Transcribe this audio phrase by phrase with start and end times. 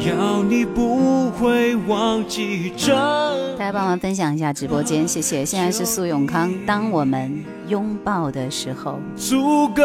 [0.00, 3.34] 只要你不会忘记大
[3.66, 5.44] 家帮忙分享一下直播间，谢谢。
[5.44, 8.98] 现在是苏永康，《当我们拥抱的时候》。
[9.16, 9.82] 足够。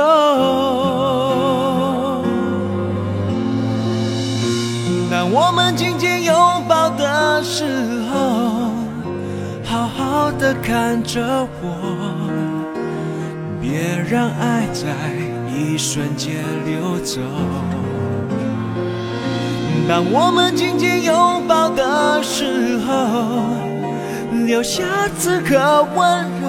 [5.12, 6.36] 当我们紧紧拥
[6.68, 7.63] 抱的时
[8.12, 8.74] 候，
[9.63, 12.75] 好好的看着我，
[13.62, 14.90] 别让爱在
[15.56, 16.36] 一瞬间
[16.66, 17.79] 溜走。
[19.89, 23.41] 当我们紧紧拥抱的时候，
[24.45, 24.83] 留下
[25.18, 26.47] 此刻温柔。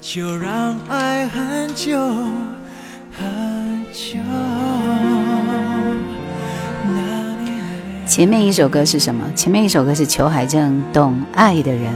[0.00, 1.98] 就让爱很久
[3.10, 4.18] 很久。
[8.06, 9.24] 前面一首歌是什么？
[9.34, 11.92] 前面一首歌是裘海正《懂爱的人》。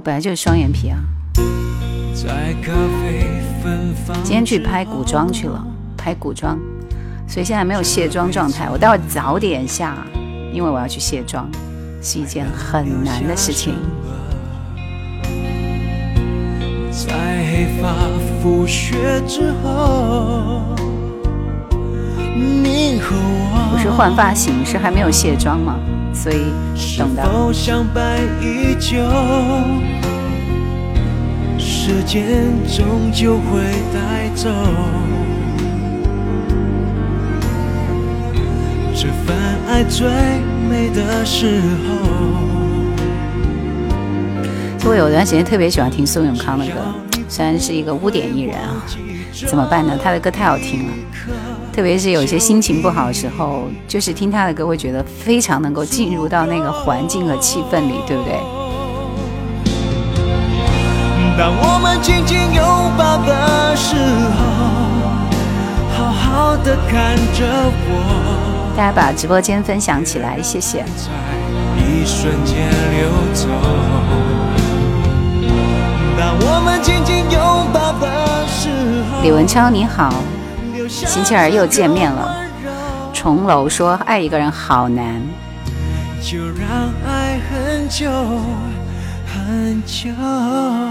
[0.00, 0.98] 本来就是双眼皮啊！
[2.14, 5.62] 今天去拍古装去了，
[5.96, 6.58] 拍古装，
[7.28, 8.68] 所以现在没有卸妆状态。
[8.72, 9.94] 我待会早点下，
[10.54, 11.48] 因为我要去卸妆，
[12.02, 13.74] 是一件很难的事情。
[23.70, 25.76] 不是换发型，是还没有卸妆吗？
[26.12, 26.44] 所以，
[27.14, 28.10] 懂的。
[31.62, 33.60] 时间终究会
[33.92, 34.48] 带走
[38.94, 39.36] 这份
[39.68, 40.06] 爱最
[40.68, 42.08] 美的时候。
[44.86, 46.72] 我有段时间特别喜欢听苏永康的歌，
[47.28, 48.84] 虽然是一个污点艺人啊，
[49.46, 49.98] 怎么办呢？
[50.02, 51.49] 他的歌太好听了。
[51.72, 58.34] 特别是有一些心情不好的时候，就是听他的歌，会觉得非常能够进入到那个环境和气氛里，对不对？
[65.98, 70.84] 好好的看着我大家把直播间分享起来，谢谢。
[79.22, 80.12] 李文超，你好。
[80.90, 82.36] 星期二又见面了。
[83.12, 85.22] 重楼说：“爱一个人好难。”
[86.20, 87.82] 就让爱很
[89.26, 90.89] 很久久。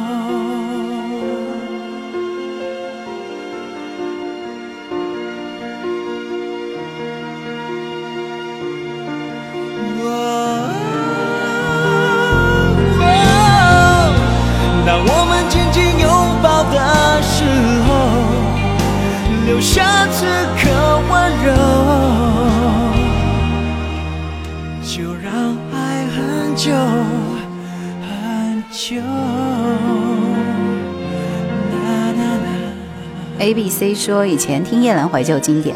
[33.80, 35.74] C 说：“以前听叶兰怀旧经典，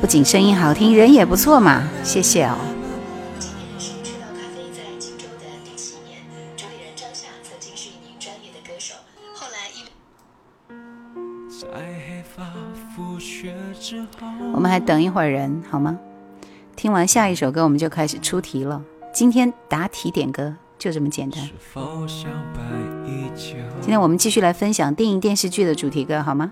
[0.00, 1.86] 不仅声音好听，人也不错嘛。
[2.02, 2.56] 谢谢哦。”
[14.54, 15.98] 我们还等一会儿人好吗？
[16.74, 18.82] 听完下一首歌，我们就开始出题了。
[19.12, 21.38] 今天答题点歌就这么简单。
[23.36, 23.56] 今
[23.88, 26.50] 天我们继续来分享电影电视剧的主题歌好吗？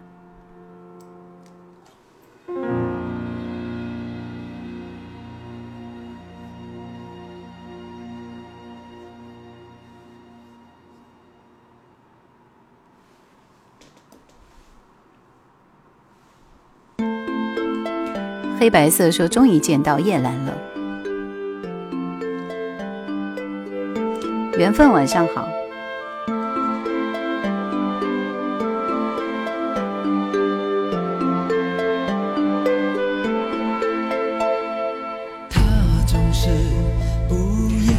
[18.63, 20.55] 黑白色说：“终于见到叶兰了，
[24.57, 24.91] 缘分。
[24.93, 25.49] 晚上好。”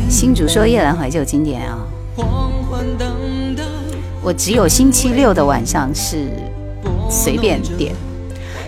[0.08, 1.86] 新主说：“夜兰怀旧经典啊。”
[4.24, 6.26] 我只有星期六的晚上是
[7.10, 7.94] 随便点。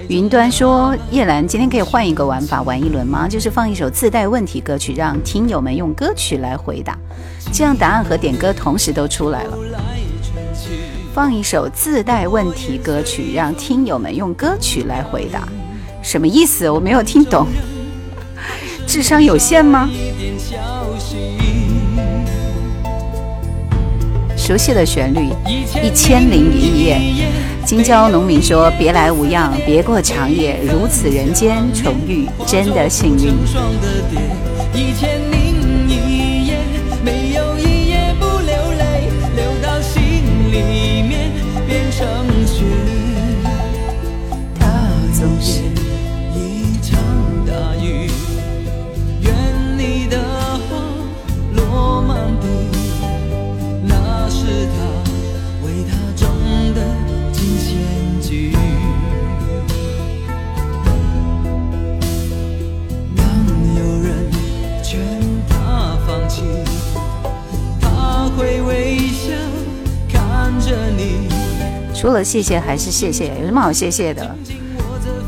[0.08, 3.28] 云端说：“叶兰，今天可以换一个玩法玩一轮吗？
[3.28, 6.96] 就是放一首自带问题歌曲，让听友们用歌曲来回答，
[7.52, 9.58] 这样答案和点歌同时都出来了。
[11.14, 15.48] 放一首自带问题歌曲，让听友们用歌曲来回答，
[16.04, 16.70] 什么意思？
[16.70, 17.48] 我没有听懂，
[18.86, 19.90] 智商有限吗？
[24.38, 25.32] 熟悉的旋律，
[25.82, 26.98] 《一千零一夜》。”
[27.65, 33.34] 京郊农民说：“别来无恙，别过长夜，如此人间重遇，真的幸运。”
[72.06, 74.36] 说了谢谢还是谢谢，有什么好谢谢的？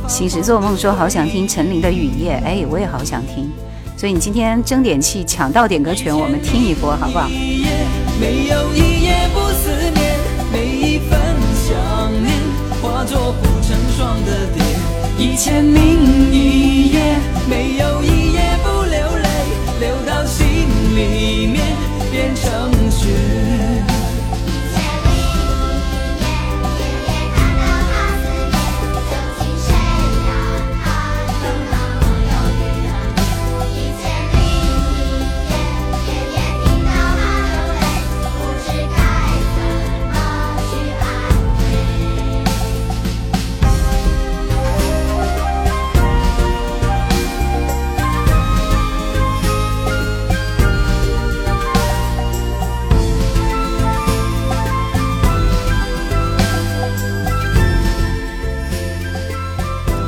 [0.07, 3.49] 醒时做梦说好想听陈琳的《雨夜》，哎，我也好想听。
[3.97, 7.27] 所以你今天争点气，抢到点歌权，我们听一波，好不好？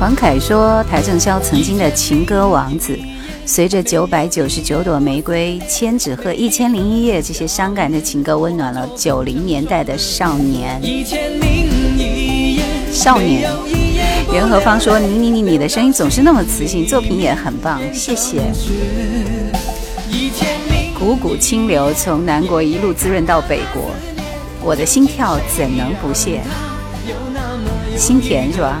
[0.00, 2.98] 黄凯说：“邰正宵曾经的情歌王子，
[3.44, 10.80] 随着《九百九十九朵玫瑰》《千纸鹤》《一千零一夜》这些伤感的情歌，温暖了九零年代的少年。
[12.90, 13.50] 少年。”
[14.32, 18.40] 袁和芳说：“你你你你的声音总是那么磁性，作品也很棒，谢谢。”
[20.98, 23.90] 汩汩清流从南国一路滋润到北国，
[24.62, 26.40] 我的心跳怎能不谢？
[27.98, 28.80] 心甜是吧？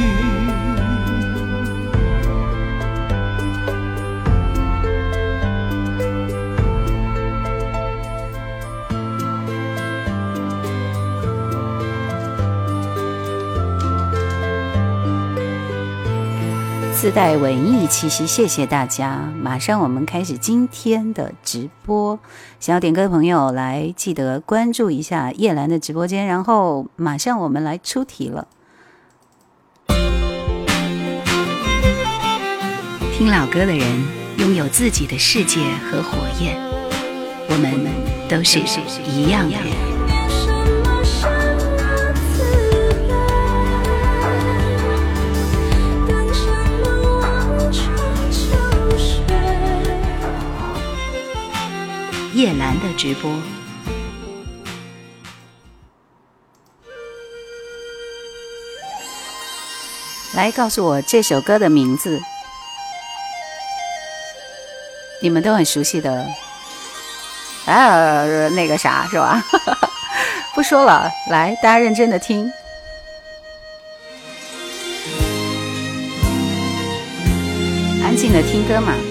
[17.01, 19.27] 自带文艺气息，谢谢大家！
[19.41, 22.19] 马上我们开始今天的直播，
[22.59, 28.47] 想要点歌的朋友来记得关注一下叶兰的直播间，然后马上我们来出题了。
[33.17, 35.57] 听老歌的人拥有自己的世界
[35.89, 36.55] 和火焰，
[37.49, 37.83] 我们
[38.29, 38.59] 都是
[39.09, 39.90] 一样的。
[52.41, 53.31] 叶兰的直播，
[60.33, 62.19] 来告诉我这首歌的名字，
[65.21, 66.25] 你们都很熟悉的
[67.67, 69.45] 啊，那个啥是吧？
[70.55, 72.51] 不说了，来，大家认真的听，
[78.03, 79.10] 安静的听歌嘛。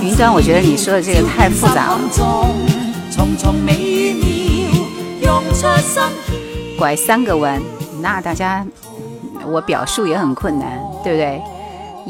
[0.00, 1.98] 云端，我觉得你说的这个太复杂了。
[6.78, 7.60] 拐三个弯，
[8.00, 8.64] 那大家
[9.46, 11.42] 我表述也很困难，对不对？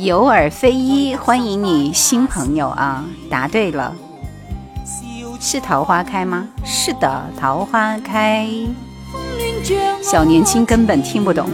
[0.05, 3.03] 有耳非一，欢迎你新朋友啊！
[3.31, 3.95] 答对了，
[5.41, 6.47] 是桃花开吗？
[6.65, 8.47] 是的，桃花开。
[10.03, 11.49] 小年轻根本听不懂。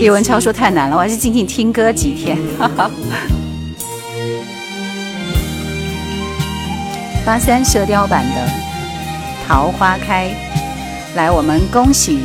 [0.00, 2.36] 李文超说太难了，我还是静静听歌几天。
[7.26, 8.40] 八三射雕版的
[9.48, 10.28] 《桃花开》，
[11.16, 12.20] 来，我们恭喜！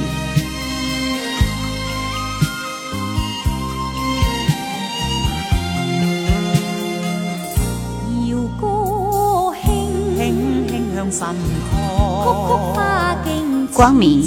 [13.73, 14.21] 光明、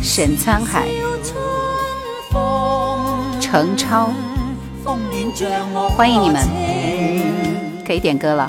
[0.00, 0.86] 沈沧海、
[3.40, 4.08] 程超，
[5.96, 6.40] 欢迎你们，
[7.84, 8.48] 可以点歌了。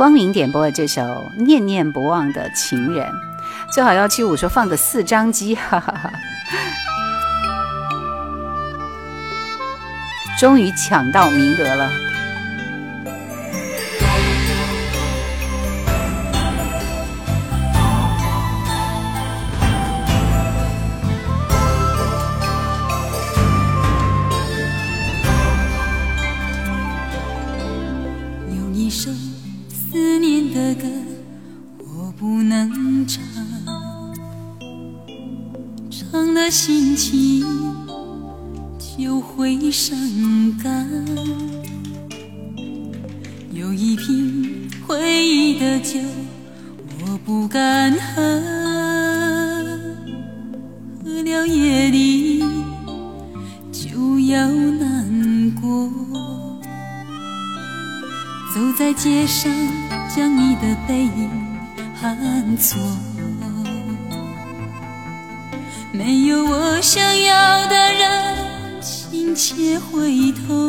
[0.00, 1.02] 光明点播的这首
[1.42, 3.04] 《念念不忘的情人》，
[3.70, 6.10] 最好幺七五说放个四张机，哈哈哈。
[10.38, 11.90] 终于抢到名额了。
[62.70, 62.78] 做
[65.92, 70.68] 没有我想要的人，亲切回头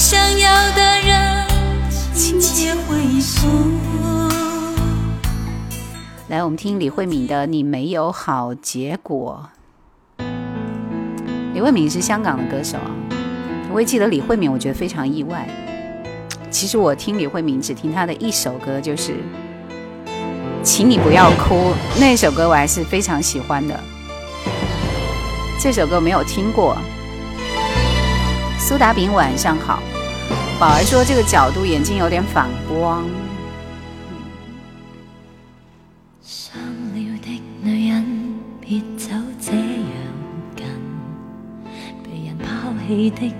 [0.00, 1.46] 想要的人，
[2.16, 4.30] 切回忆录。
[6.28, 9.50] 来，我们听李慧敏的《你没有好结果》。
[11.52, 12.90] 李慧敏是香港的歌手啊。
[13.68, 15.46] 我会记得李慧敏，我觉得非常意外。
[16.50, 19.12] 其实我听李慧敏只听她的一首歌，就是
[20.62, 23.78] 《请你不要哭》，那首歌我还是非常喜欢的。
[25.60, 26.74] 这首歌没有听过。
[28.58, 29.78] 苏打饼，晚上好。
[30.60, 33.06] 宝儿说这个角度眼睛有点反光。
[36.22, 37.30] 的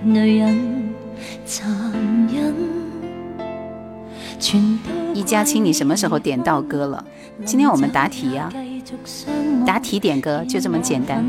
[0.03, 0.55] 女人
[2.27, 2.53] 忍
[4.39, 7.05] 全都一家亲，你什么时候点到歌了？
[7.45, 8.51] 今天我们答题呀，
[9.67, 11.23] 答题点歌就这么简单。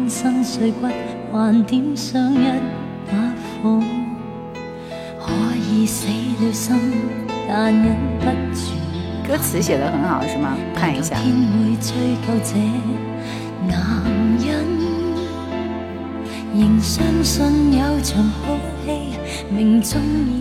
[9.28, 10.56] 歌词写的很好是吗？
[10.74, 11.16] 看一下。
[16.54, 18.22] 仍相信有场
[18.86, 19.96] 戏，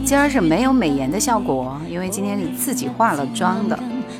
[0.05, 3.77] 今儿是没有美颜的效果，因为今天是自己化了妆的，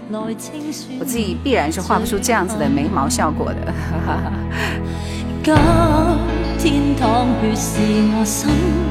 [0.10, 3.72] 我自己必然是画不出这样子的眉毛效果的。
[3.72, 6.18] 哈哈哈。
[6.58, 7.80] 今天淌血是
[8.20, 8.91] 我心。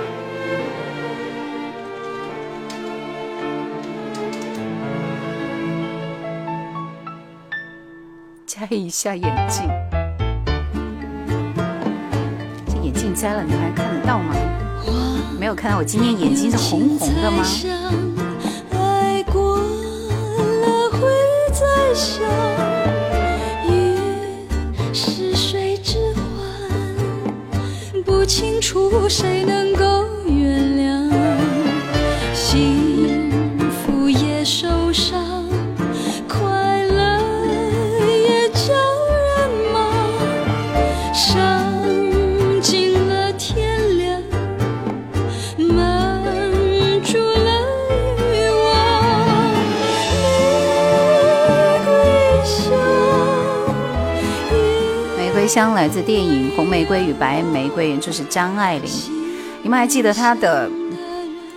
[8.45, 9.69] 摘一下眼镜。
[12.73, 14.35] 这眼镜摘了，你还看得到吗？
[15.55, 17.45] 看我今天眼睛是红红的吗？
[18.75, 21.09] 爱过了会
[21.53, 22.21] 再想。
[23.69, 28.03] 云是水之欢？
[28.05, 30.12] 不清楚谁能够。
[55.55, 58.91] 香来自电影《红玫瑰与白玫瑰》，就是张爱玲。
[59.63, 60.67] 你们还记得她的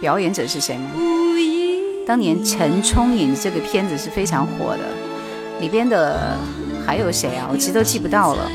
[0.02, 0.90] 表演者是谁吗？
[2.06, 4.80] 当年陈冲演这个片子是非常火的，
[5.62, 6.38] 里边的
[6.86, 7.48] 还有谁啊？
[7.50, 8.52] 我其实都记不到了。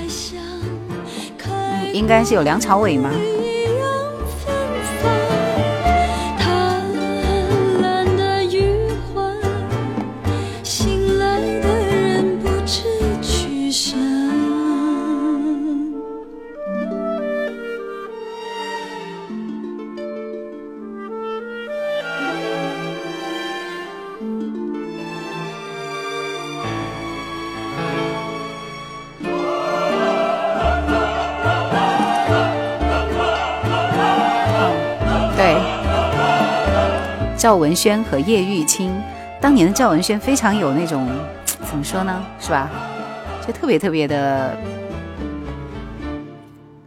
[1.48, 3.10] 嗯，应该是有梁朝伟吗？
[37.50, 38.92] 赵文轩和叶玉卿，
[39.40, 41.08] 当年的赵文轩非常有那种，
[41.68, 42.70] 怎么说呢，是吧？
[43.44, 44.56] 就特别特别的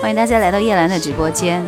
[0.00, 1.62] 欢迎大家来到叶兰的直播间，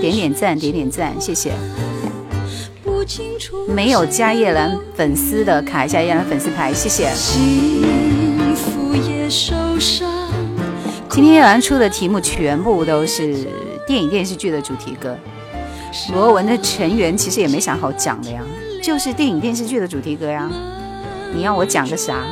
[0.00, 1.50] 点点赞，点点赞，谢谢。
[3.68, 7.08] 没有加叶兰粉丝的，卡一下叶兰粉丝牌，谢谢。
[11.08, 13.34] 今天叶兰出的题目全部都是
[13.86, 15.16] 电影电视剧的主题歌。
[16.12, 18.42] 罗文的成员其实也没啥好讲的呀，
[18.82, 20.50] 就是电影电视剧的主题歌呀。
[21.34, 22.22] 你要我讲个啥？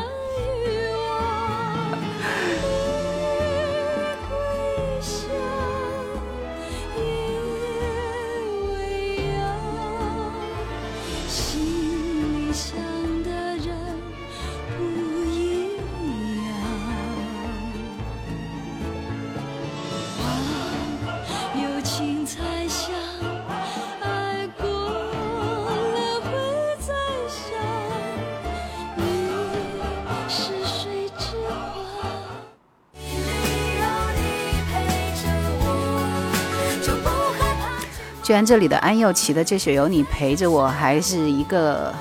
[38.32, 41.94] 虽然这里的安又琪的这首《有你陪着我》还是一个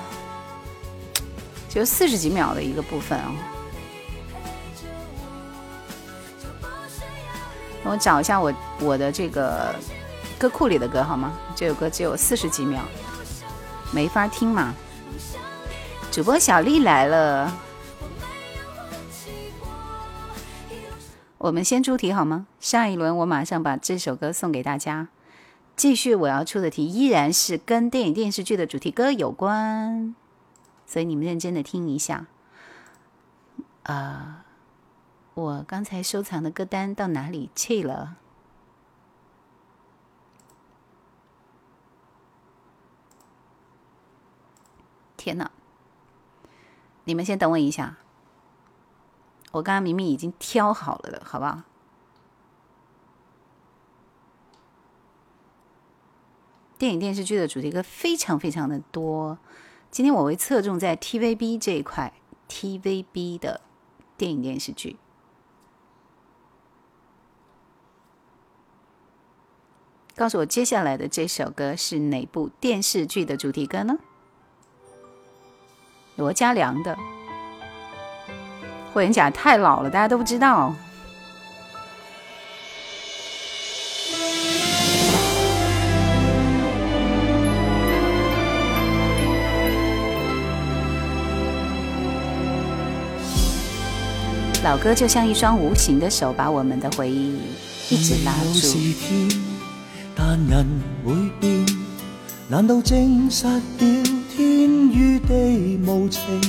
[1.67, 3.34] 就四十几秒的一个部分啊，
[7.84, 9.76] 我找一下我我的这个
[10.39, 11.34] 歌库里的歌好吗？
[11.54, 12.82] 这首歌只有四十几秒，
[13.94, 14.74] 没法听嘛。
[16.13, 17.54] 主播小丽来了，
[21.38, 22.48] 我们先出题好吗？
[22.62, 25.10] 下一轮我马上把这首歌送给大家。
[25.76, 30.16] 继续，我要出的题依然是跟电影电视剧的主题歌有关，
[30.86, 32.28] 所以你们认真的听一下。
[33.84, 34.46] 啊，
[35.34, 38.18] 我刚才收藏的歌单到哪里去了？
[45.18, 45.52] 天哪！
[47.06, 47.98] 你们先等我一下，
[49.52, 51.64] 我刚刚明明已经挑好了的，好不好？
[56.82, 59.38] 电影电视剧的主题歌非常非常的多，
[59.91, 62.12] 今天我会侧重在 TVB 这一块
[62.50, 63.62] ，TVB 的
[64.17, 64.96] 电影电视剧。
[70.15, 74.00] 告诉我接下来的这首歌是哪部电视剧的主题歌呢？
[76.15, 76.96] 罗嘉良的
[78.91, 80.74] 《霍元甲》太老了，大家都不知道。
[94.63, 97.34] 老歌就像一双无形的手把我们的回忆
[97.89, 98.80] 一直拉锁
[100.15, 100.63] 但人
[101.04, 101.65] 会变
[102.47, 103.62] 难道证实了
[104.38, 106.39] 天与地无情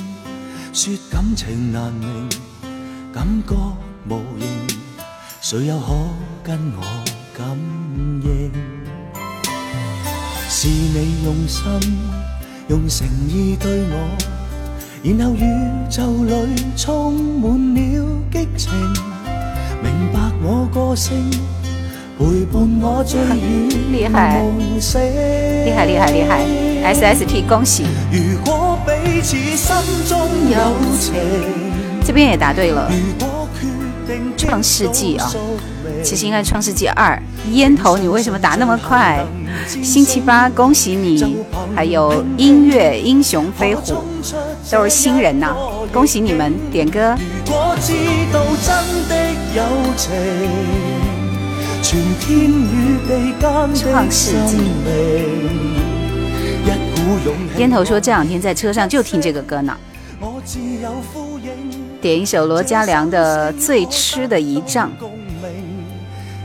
[0.75, 2.29] 说感情难明
[3.15, 3.55] 感觉
[4.11, 4.79] 无形
[5.41, 5.93] 谁又可
[6.45, 6.83] 跟我
[7.35, 7.59] 感
[8.23, 8.53] 应
[10.51, 11.65] 是你用心
[12.69, 14.32] 用诚意对我
[15.05, 15.45] 然后宇
[15.91, 18.71] 宙里充满了激情，
[19.83, 21.29] 明白我个性，
[22.17, 24.41] 陪伴我最远厉害，
[25.65, 27.85] 厉害，厉害，厉害！SST，恭喜。
[28.13, 31.15] 如果彼此心中有情，
[32.07, 32.89] 这边也答对了，
[34.37, 35.29] 创世纪啊，
[36.05, 37.21] 其实应该创世纪二。
[37.51, 39.27] 烟头，你为什么答那么快？
[39.83, 41.45] 星期八，恭喜你！
[41.75, 43.95] 还有音乐英雄飞虎，
[44.71, 45.55] 都是新人呐，
[45.93, 46.55] 恭喜你们！
[46.71, 47.15] 点歌。
[53.93, 54.35] 胖四
[57.59, 59.77] 烟头说这两天在车上就听这个歌呢。
[62.01, 64.91] 点一首罗嘉良的《最痴的一仗》。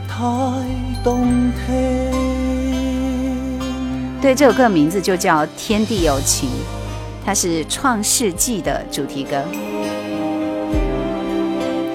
[0.08, 1.28] 太动
[1.66, 2.27] 听。
[4.20, 6.48] 对，这首歌名字就叫《天地有情》，
[7.24, 9.40] 它是《创世纪》的主题歌，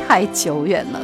[0.08, 1.02] 太久远了。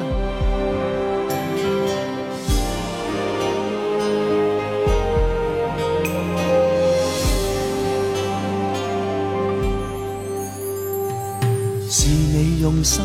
[11.89, 13.03] 是你用心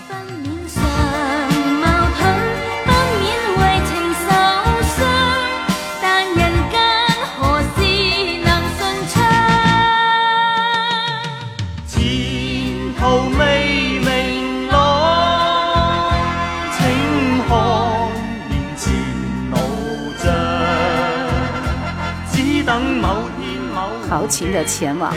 [24.30, 25.14] 情的前往。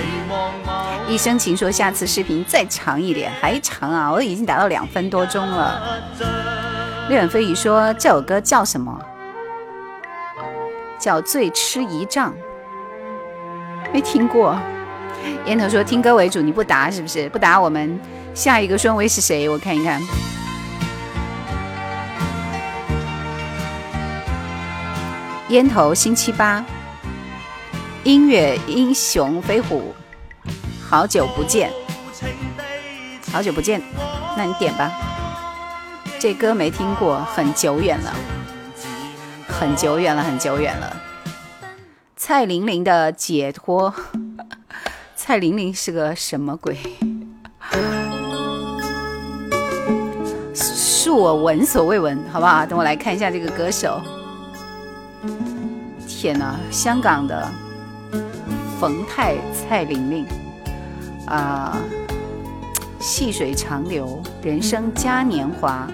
[1.09, 5.81] 一生情说下次视频再长一点，还长啊，我已经达到两分多钟了。
[7.09, 8.99] 六远飞鱼说这首歌叫什么？
[10.99, 12.33] 叫醉痴一丈。
[13.92, 14.59] 没听过。
[15.46, 17.29] 烟头说听歌为主，你不答是不是？
[17.31, 17.99] 不答，我们
[18.35, 19.49] 下一个顺位是谁？
[19.49, 20.01] 我看一看。
[25.49, 26.64] 烟头星期八。
[28.02, 29.92] 音乐英雄飞虎，
[30.82, 31.70] 好久不见，
[33.30, 33.80] 好久不见，
[34.38, 34.90] 那你点吧。
[36.18, 38.10] 这歌没听过，很久远了，
[39.46, 40.96] 很久远了，很久远了。
[42.16, 43.92] 蔡玲玲的解脱，
[45.14, 46.78] 蔡玲玲是个什么鬼？
[50.54, 52.64] 恕我闻所未闻，好不好？
[52.64, 54.00] 等我来看一下这个歌手。
[56.08, 57.52] 天哪，香港的。
[58.81, 60.25] 冯泰、蔡玲玲，
[61.27, 61.77] 啊，
[62.99, 65.87] 细水长流，人生嘉年华，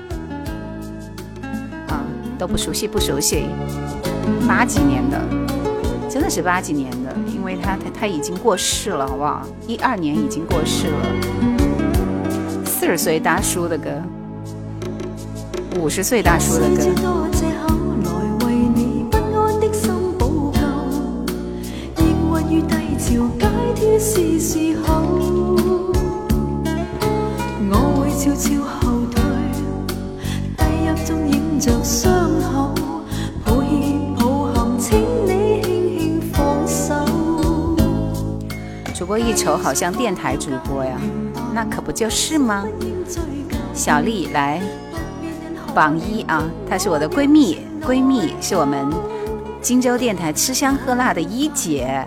[1.88, 2.04] 啊，
[2.38, 3.46] 都不熟悉，不熟悉，
[4.46, 5.20] 八几年的，
[6.08, 9.44] 真的是八几年的，因为他他他已经过世了，好不好？
[9.66, 13.90] 一二年已经过世了，四十岁大叔的歌，
[15.80, 17.26] 五十岁大叔的歌。
[23.98, 24.02] 主
[39.06, 40.98] 播一瞅，好像电台主播呀，
[41.54, 42.66] 那可不就是吗？
[43.72, 44.60] 小丽来，
[45.74, 48.86] 榜一啊，她是我的闺蜜，闺蜜是我们
[49.62, 52.06] 荆州电台吃香喝辣的一姐。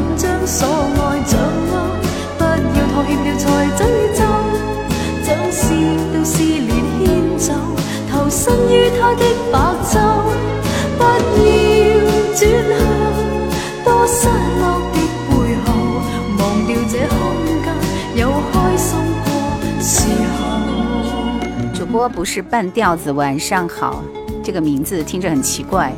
[22.01, 24.03] 我不是半吊子，晚上好。
[24.43, 25.93] 这个名字听着很奇怪。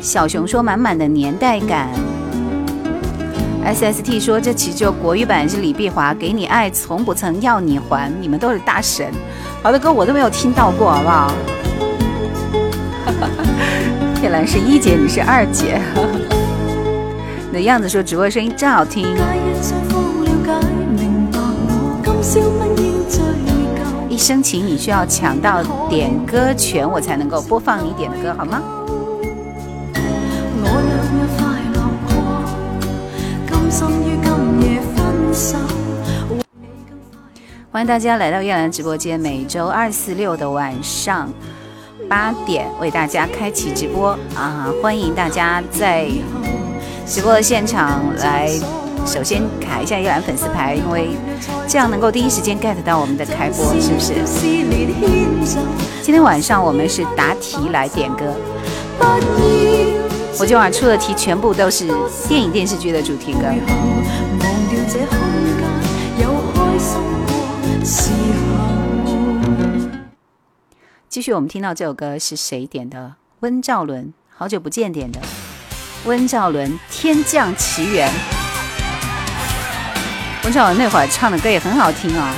[0.00, 1.88] 小熊说：“满满的年代感。”
[3.64, 9.06] S S T 说：“这其实就国语版是李碧华，《给你爱，从不曾要你还》。”你们都是大神，
[9.62, 11.32] 好的歌我都没有听到过，好不好？
[14.20, 15.80] 铁 兰是一姐，你是二姐。
[17.52, 19.06] 那样子说直播声音真好听。
[24.18, 28.60] 申请你需要抢到点歌权，我才能够播放你点的歌，好吗？
[29.94, 32.88] 我快乐过，
[33.46, 36.38] 甘心于今夜分
[37.70, 41.32] 欢迎大家来到叶兰直播间，每周二、四、六的晚上
[42.08, 44.68] 八点为大家开启直播啊！
[44.82, 46.10] 欢迎大家在
[47.06, 48.48] 直播的现场来，
[49.06, 51.10] 首先卡一下叶兰粉丝牌，因为。
[51.68, 54.14] 这样能够第一时间 get 到我们的开播，是不是？
[56.02, 58.24] 今天晚上我们是答题来点歌，
[60.38, 61.84] 我今晚出的题全部都是
[62.26, 63.40] 电影电视剧的主题歌。
[71.10, 73.16] 继续，我们听到这首歌是谁点的？
[73.40, 75.20] 温兆伦，好久不见点的，
[76.06, 78.08] 温兆伦，《天降奇缘》。
[80.48, 82.32] 冯小那会儿唱的歌也很好听啊，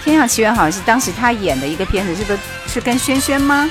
[0.04, 2.36] 《天上奇缘》好像是当时他演的一个片子，是不？
[2.66, 3.70] 是跟轩轩吗？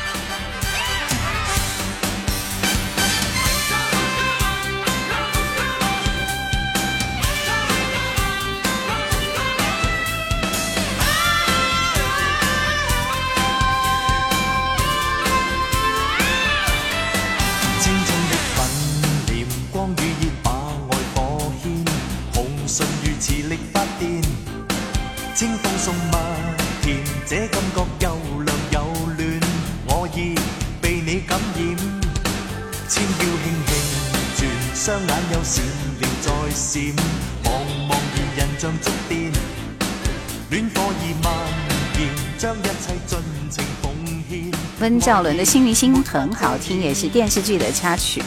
[44.81, 48.19] 温兆伦的《幸运星》很好听，也是电视剧的插曲，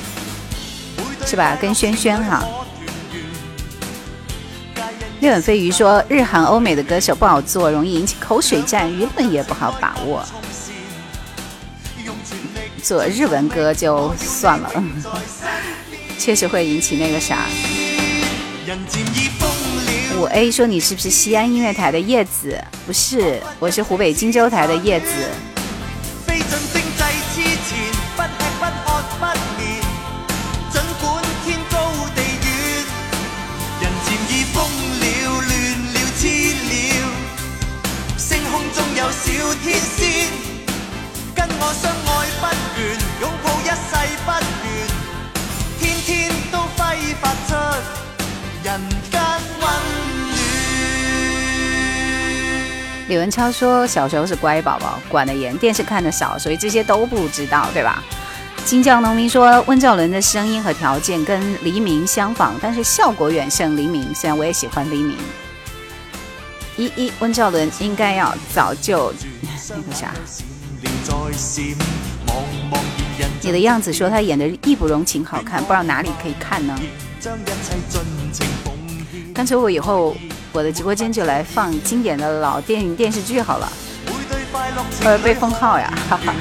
[1.27, 1.59] 是吧？
[1.61, 2.45] 跟轩轩哈。
[5.19, 10.25] 六本飞鱼说，日韩欧美的歌手不好做，容易引起口水战，舆论也不好把握。
[12.83, 14.71] 做日文歌就算了，
[16.21, 17.39] 确实会引起那个啥。
[20.21, 25.07] 五 A 说：“你是不是西安音乐台的叶子？”不是，我是湖北荆州台的叶子。
[39.65, 40.27] 天天
[41.35, 42.47] 跟我相不不
[43.43, 43.93] 抱一世
[46.53, 46.59] 都
[47.49, 47.53] 出
[48.63, 48.79] 人
[49.11, 49.23] 暖。
[53.09, 58.05] 李文超说：“小时候是乖宝宝，管得严，电视看得少，所以这些都不知道，对吧？”
[58.67, 64.15] 金匠农民说：“温兆伦的声音和条件跟黎明相仿，但是效果远胜黎明。
[64.15, 65.17] 虽然我也喜欢黎明。”
[66.77, 69.13] 依依，温兆伦应该要早就
[69.43, 70.13] 那个啥。
[73.41, 76.77] 你的样子说他演的《义不容情》好看，不知道哪里可以看呢？
[79.33, 80.17] 干脆我以后
[80.53, 83.73] 我的直播间就来放经典的老电影电视剧好了，
[85.05, 85.93] 呃，被封号呀？
[86.11, 86.35] 哈 哈。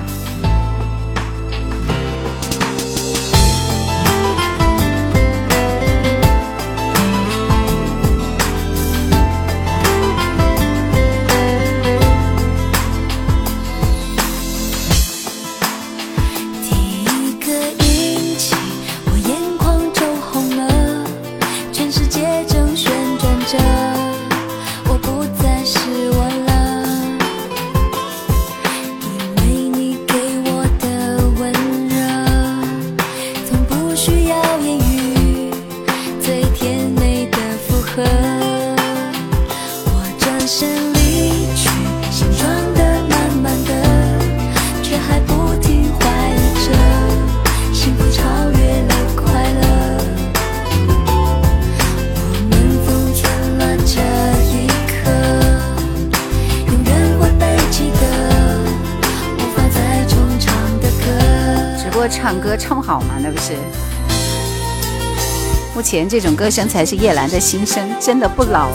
[66.13, 68.69] 这种歌声才是叶兰的心声，真的不老。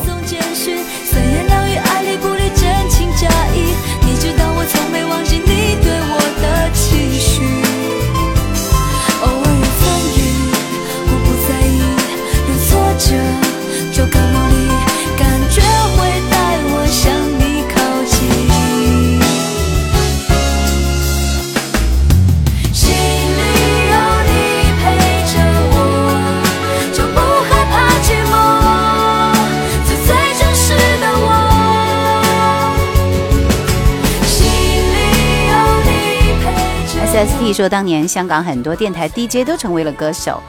[37.26, 40.42] ST 说，当年香港很多电台 DJ 都成为了歌手，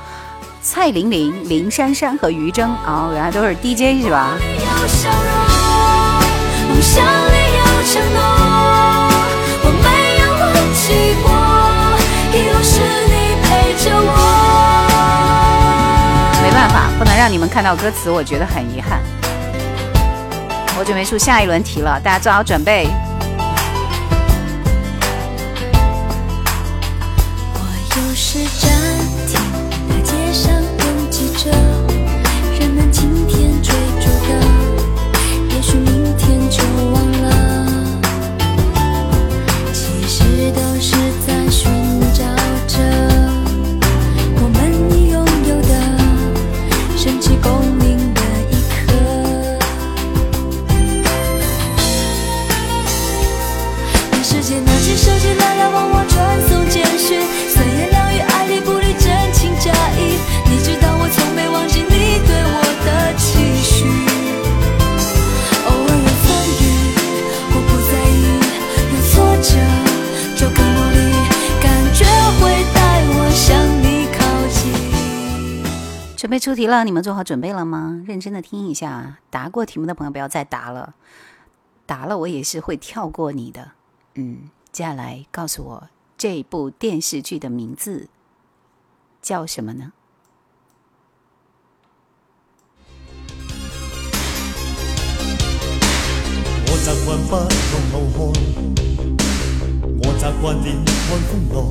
[0.60, 4.36] 蔡玲玲、林珊珊和于峥哦，原来都是 DJ 是吧？
[16.42, 19.00] 没办法，不能让你们看到歌词，我觉得很遗憾。
[20.78, 22.88] 我准备出下一轮题了，大家做好准备。
[28.20, 28.68] 是站
[29.28, 29.38] 停，
[29.88, 31.50] 大街上拥挤着，
[32.58, 35.22] 人们今天追逐的，
[35.54, 36.60] 也许明天就
[36.92, 37.66] 忘了。
[39.72, 40.97] 其实都是。
[76.28, 78.04] 准备出题了，你们做好准备了吗？
[78.06, 80.94] 认真的听一下，答过题目的朋友不要再答了，
[81.86, 83.70] 答了我也是会跳过你的。
[84.14, 88.10] 嗯，接下来告诉我这部电视剧的名字
[89.22, 89.94] 叫什么呢？
[96.44, 96.50] 我
[101.10, 101.16] 我
[101.48, 101.70] 不用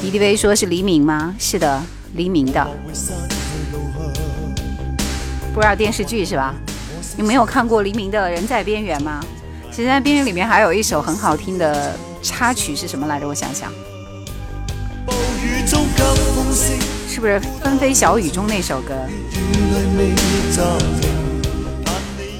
[0.02, 1.34] D.D.V 说是黎明吗？
[1.40, 1.82] 是的，
[2.16, 2.68] 黎明的，
[5.54, 6.54] 不知道电视剧是吧？
[7.16, 9.22] 你没有看过黎明的《人在边缘》吗？
[9.78, 13.28] 其实在《冰人》里面还有一首很好听的插曲是什么来着？
[13.28, 13.72] 我想想，
[17.08, 18.96] 是不是《纷飞小雨中》那首歌？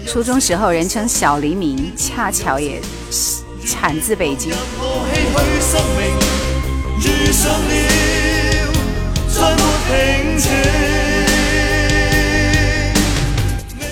[0.08, 2.82] 初中时候人称小黎明，恰巧也
[3.64, 4.52] 产自北京。
[7.00, 7.52] 遇上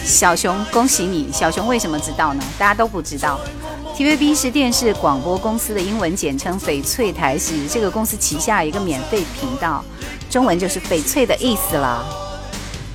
[0.06, 1.32] 小熊，恭喜你！
[1.34, 2.44] 小熊为什么知道呢？
[2.60, 3.40] 大家都不知道。
[3.98, 9.84] TVB 是电视广播公司的英文简称，翡翠台是这个公司旗下一个免费频道，
[10.30, 12.06] 中文就是翡翠的意思啦。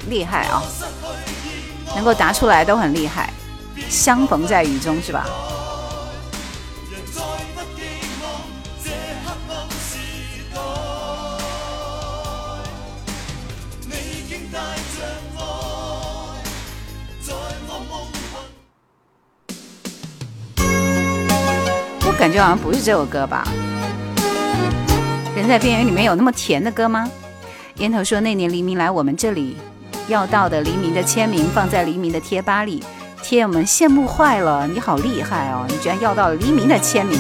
[0.08, 0.62] 厉害啊！
[1.96, 3.28] 能够答出来都很厉害。
[3.88, 5.26] 相逢在雨中是吧？
[22.30, 23.42] 好像不是这首歌吧？
[25.34, 27.04] 人在边缘里面有那么甜的歌吗？
[27.78, 29.56] 烟头说：“那年黎明来我们这里，
[30.06, 32.84] 要到的黎明的签名放在黎明的贴吧里，
[33.20, 34.64] 贴我们羡慕坏了。
[34.68, 37.18] 你好厉害哦，你居然要到了黎明的签名，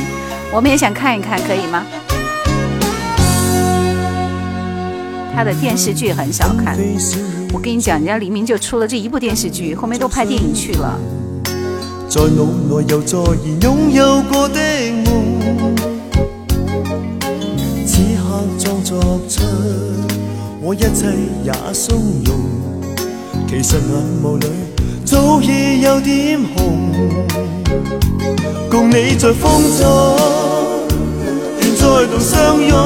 [0.52, 1.82] 我们也想看一看，可以吗？”
[5.34, 6.78] 他的电视剧很少看，
[7.52, 10.96] 我跟你讲，人家黎明就出了这一部电视剧，后面都拍电影去了。
[12.12, 14.58] 在脑内又再现拥有过的
[15.04, 15.76] 梦，
[17.86, 18.98] 此刻装作
[19.28, 19.44] 出
[20.60, 21.06] 我一切
[21.44, 22.36] 也松容，
[23.48, 24.48] 其实眼眸里
[25.04, 26.90] 早已有点红。
[28.68, 30.90] 共你在风中，
[31.60, 32.76] 愿再度相拥。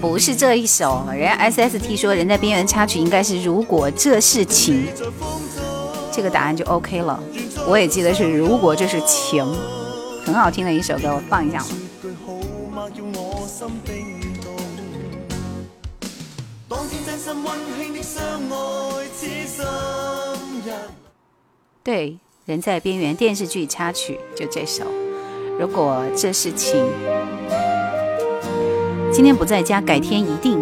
[0.00, 4.88] 不是这一首，人家 S S T 说人在边缘插曲应该是如果这是情。
[6.14, 7.20] 这个答案就 OK 了。
[7.68, 9.44] 我也记得是，如果这是情，
[10.24, 11.60] 很好听的一首歌，我放一下。
[21.82, 22.10] 对，
[22.44, 24.84] 《人在边缘》电视剧插曲就这首，
[25.58, 26.76] 《如果这是情》。
[29.12, 30.60] 今天不在家，改天一定。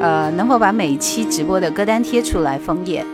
[0.00, 2.58] 呃，能否把每期直播的歌单贴出来？
[2.58, 3.04] 枫叶。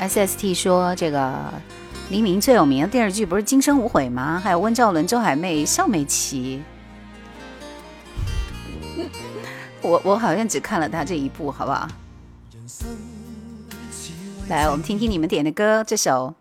[0.08, 1.36] S s t 说：“这个
[2.10, 4.40] 黎明最有名的电视剧不是《今生无悔》吗？
[4.42, 6.64] 还有温兆伦、周海媚、邵美琪。
[9.84, 11.90] 我我好像只看了他这一部，好不好？
[14.48, 16.34] 来，我们听听你们点的歌，这首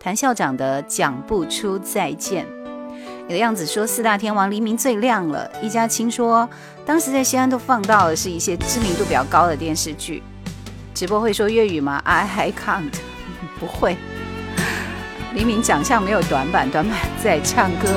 [0.00, 2.46] 谭校长的《讲不出再见》。
[3.28, 6.48] 你的样子说四大天王黎明最亮了，一家亲说
[6.86, 10.22] 当时在西安都放到了是一些知名度比较高的电视剧。”
[10.94, 12.92] 直播会说粤语吗？I can't，
[13.58, 13.96] 不会。
[15.34, 17.88] 黎明长相没有短板，短板在唱歌。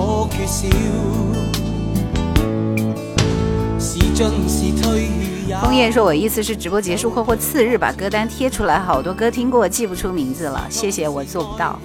[5.63, 10.67] 枫叶说：“我意思是，直播结束后或次日把歌单贴出来，好多歌听过记不出名字了。
[10.69, 11.79] 谢谢，我做不到，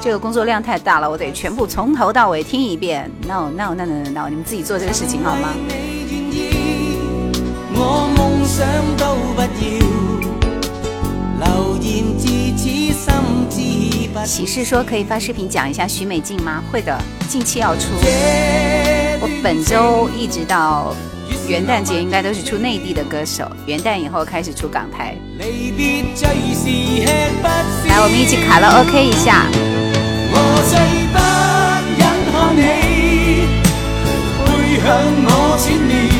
[0.00, 3.10] 这个工作量太大了，我得全部从头到尾听一遍。
[3.26, 5.54] No no no no no，你们自己做这个事情好吗？”
[14.26, 16.62] 喜事说可以发视频讲一下徐美静吗？
[16.70, 16.96] 会的，
[17.28, 17.82] 近期要出。
[19.20, 20.94] 我本周一直到
[21.48, 25.16] 元旦节应该都是出内地的歌手，元旦以后开始出港台。
[25.38, 25.44] 来，
[28.00, 29.46] 我们一起卡拉 OK 一下。
[29.52, 30.78] 我我最
[31.10, 31.18] 不
[31.98, 33.60] 忍看你
[34.36, 36.19] 背向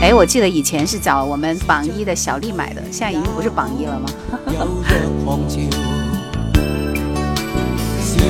[0.00, 4.08] 哎，我记得以前是找我们榜一的小丽买的，现在已经不是榜一了吗？
[4.46, 4.52] 是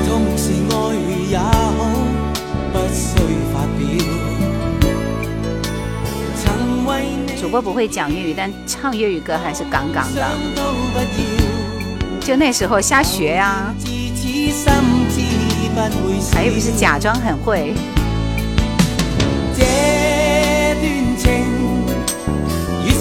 [0.06, 0.24] 痛
[0.70, 0.74] 爱
[1.30, 1.46] 也好，
[2.72, 2.78] 不
[3.52, 3.78] 发表。
[6.42, 6.48] 曾
[6.86, 6.90] 为
[7.26, 10.26] 你主播不会讲粤语，但唱粤语歌还是杠杠的。
[12.20, 13.74] 就那时候瞎学啊，
[16.32, 17.74] 还有不是假装很会。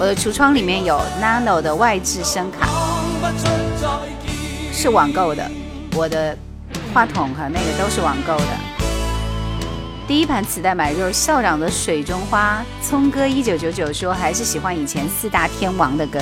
[0.00, 2.68] 我的橱窗里面有 Nano 的外置声卡，
[4.72, 5.42] 是网购的。
[5.96, 6.36] 我的
[6.94, 9.66] 话筒和那个都是网购的。
[10.06, 16.20] 第一盘磁带买入校长的《水中花》，聪哥一九九九说还是喜欢以前四大天王的歌。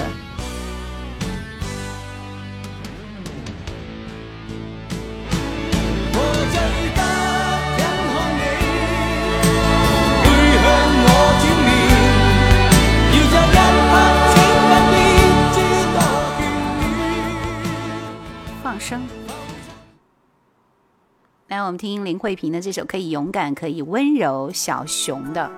[21.66, 25.50] 我们听林慧萍的这首《可以勇敢，可以温柔》，小熊的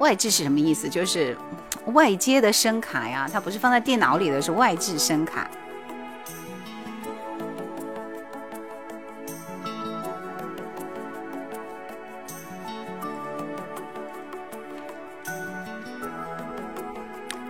[0.00, 0.86] 外置是什么意思？
[0.86, 1.34] 就是
[1.94, 5.50] 外接的声卡呀，它不是放在电脑里的，是外置声卡。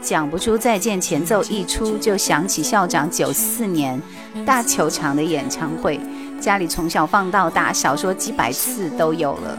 [0.01, 4.01] 讲不出再见，前奏一出就想起校长九四年
[4.47, 5.99] 大球场的演唱会。
[6.45, 9.59] 家里从小放到大小说几百次都有了，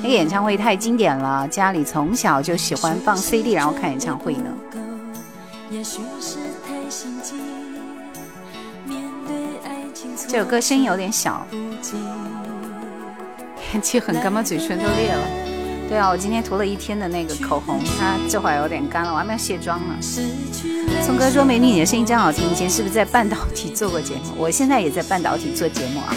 [0.00, 1.46] 那个演唱会太经典了。
[1.48, 4.44] 家里从小就喜欢放 CD，然后看演唱会呢。
[10.28, 11.44] 这首歌声音有点小，
[13.68, 15.41] 天 气很干，我嘴唇都裂了。
[15.92, 19.94] 对啊，我今天涂了一天的那个口红，它这会儿有点干了，我还有卸妆呢。
[20.00, 24.32] 松哥说：“美女，你的声音真好听，以前是不是在半导体做过节目？
[24.38, 26.16] 我现在也在半导体做节目啊。”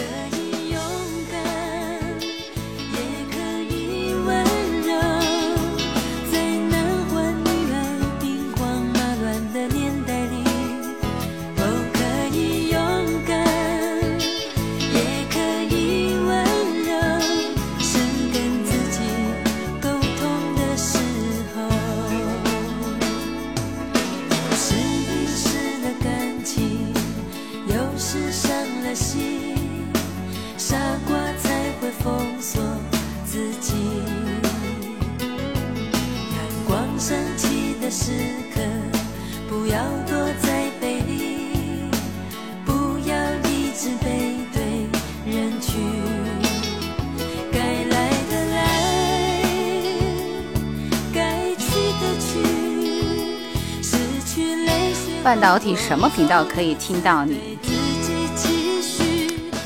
[55.45, 57.59] 导体什么频道可以听到你？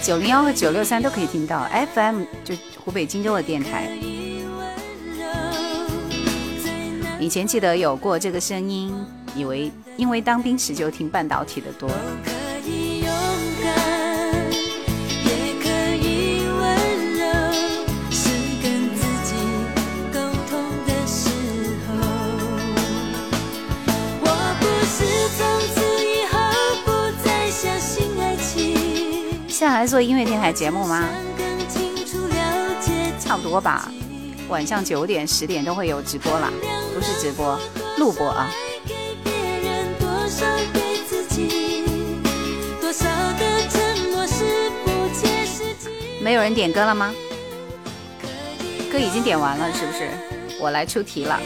[0.04, 1.66] 九零幺和九六三都可以听到
[1.96, 2.54] FM，就
[2.84, 3.88] 湖北荆州的电台。
[7.18, 8.94] 以前记得有过这个声音，
[9.34, 11.90] 以为因为当兵时就听半导体的多。
[29.82, 31.08] 在做音乐电台节目吗？
[33.18, 33.90] 差不多吧，
[34.50, 36.52] 晚上九点、十点都会有直播啦，
[36.94, 37.58] 不是直播，
[37.98, 38.52] 录播啊。
[46.22, 47.14] 没有人点歌了吗？
[48.92, 50.10] 歌已经点完了，是不是？
[50.60, 51.40] 我来出题了。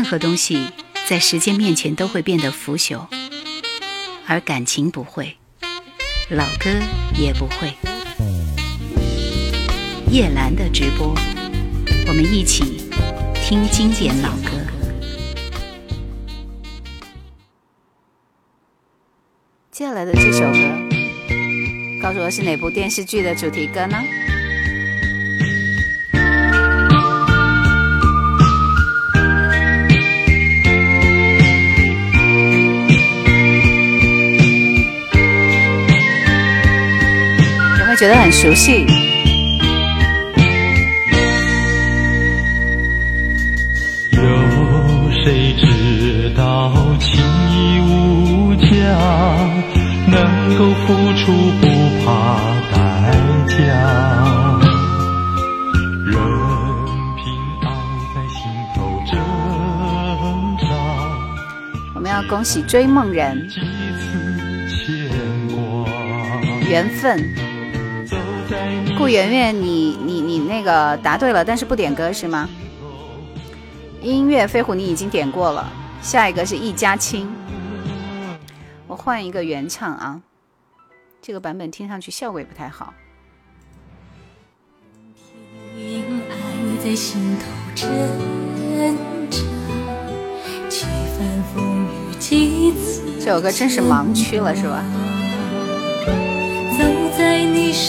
[0.00, 0.70] 任何东西
[1.06, 3.06] 在时间面前都会变得腐朽，
[4.26, 5.36] 而感情不会，
[6.30, 6.70] 老歌
[7.18, 7.74] 也不会。
[10.10, 11.08] 叶兰的直播，
[12.06, 12.64] 我们一起
[13.44, 14.48] 听经典老歌。
[19.70, 20.96] 接下来的这首歌，
[22.02, 23.98] 告诉我是哪部电视剧的主题歌呢？
[38.00, 38.80] 觉得很熟悉。
[44.10, 44.66] 有
[45.22, 47.20] 谁知道情
[47.50, 48.70] 义无价，
[50.08, 51.30] 能够付出
[51.60, 52.40] 不怕
[52.72, 54.60] 代价，
[56.06, 56.22] 任
[57.18, 57.72] 凭爱
[58.14, 59.16] 在心头挣
[60.56, 61.04] 扎。
[61.96, 63.46] 我们要恭喜追梦人，
[66.70, 67.49] 缘分。
[69.00, 72.46] 顾圆圆，你你你那个答对了，但是不点歌是吗？
[74.02, 75.72] 音乐飞虎你已经点过了，
[76.02, 77.26] 下一个是一家亲，
[78.86, 80.20] 我换一个原唱啊，
[81.22, 82.92] 这个版本听上去效果也不太好。
[93.24, 94.84] 这首歌真是盲区了，是吧？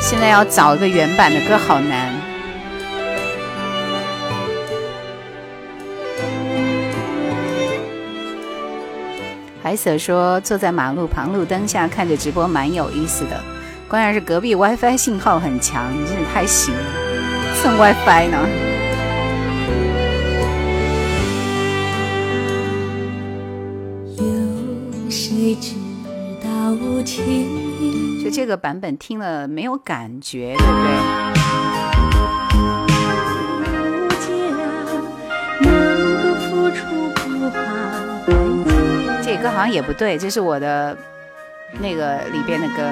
[0.00, 2.12] 现在要找一个原版的歌好难。
[9.62, 13.40] 海瑟说：“坐在马路旁路灯下看着直播蛮有意思的，
[13.86, 16.74] 关键是隔壁 WiFi 信号很强，你真的太行，
[17.62, 18.38] 蹭 WiFi 呢。”
[28.22, 30.96] 就这个版本听了没有感觉，对不对？
[39.22, 40.96] 这歌好像也不对，这是我的
[41.80, 42.90] 那个里边的歌。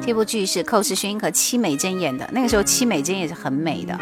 [0.00, 3.98] 这部剧是寇世勋和戚美珍演的，那个时候戚美珍也是很美的。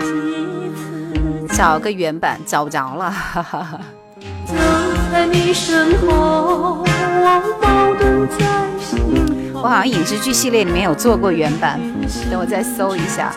[1.56, 3.10] 找个原版找不着了。
[3.10, 3.80] 哈哈哈。
[5.12, 6.84] 在你身后，
[9.62, 11.80] 我好像影视剧系列里面有做过原版，
[12.30, 13.32] 等我再搜一下。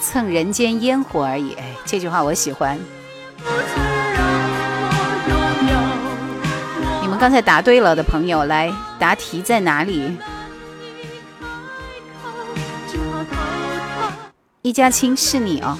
[0.00, 2.78] 蹭人间烟火而已，哎，这句话我喜欢。
[7.20, 10.16] 刚才答对了的朋友来答题在哪里？
[14.62, 15.76] 一家亲是你哦，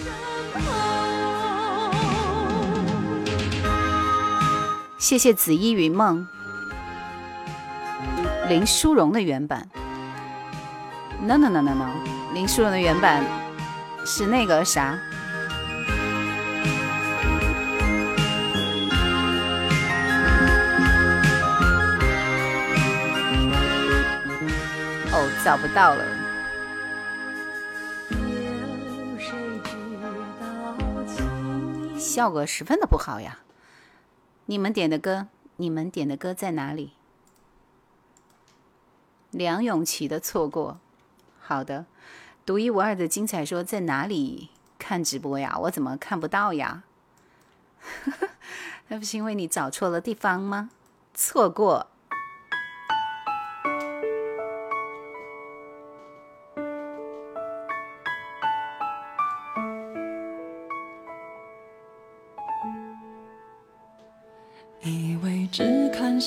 [4.98, 6.26] 谢谢紫衣云梦。
[8.50, 9.66] 林淑荣的原版
[11.22, 11.86] ，no no no no no，
[12.34, 13.24] 林淑荣的原版
[14.04, 15.00] 是那个啥。
[25.50, 26.06] 找不到了，
[31.98, 33.40] 效果十分的不好呀！
[34.46, 35.26] 你们点的歌，
[35.56, 36.92] 你们点的歌在哪里？
[39.32, 40.74] 梁咏琪的《错过》。
[41.40, 41.86] 好的，
[42.46, 45.58] 独一无二的精彩说在哪里看直播呀？
[45.62, 46.84] 我怎么看不到呀？
[48.86, 50.70] 那不是因为你找错了地方吗？
[51.12, 51.89] 错过。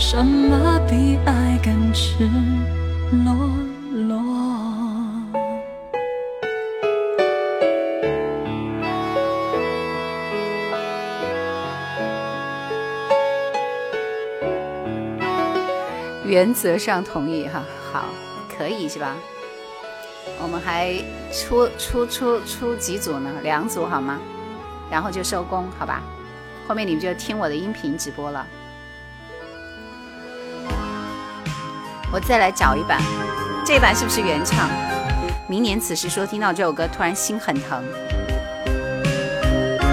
[0.00, 2.24] 什么比爱更赤
[3.18, 4.18] 裸裸？
[16.24, 18.06] 原则上同意哈，好，
[18.56, 19.14] 可以是吧？
[20.42, 20.94] 我们还
[21.30, 23.30] 出出出出几组呢？
[23.42, 24.18] 两组好吗？
[24.90, 26.00] 然后就收工好吧？
[26.66, 28.46] 后面你们就听我的音频直播了。
[32.12, 33.00] 我再来找一版，
[33.64, 34.68] 这版是不是原唱？
[35.46, 37.84] 明年此时说听到这首歌，突然心很疼。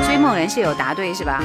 [0.05, 1.43] 追梦人是有答对是吧？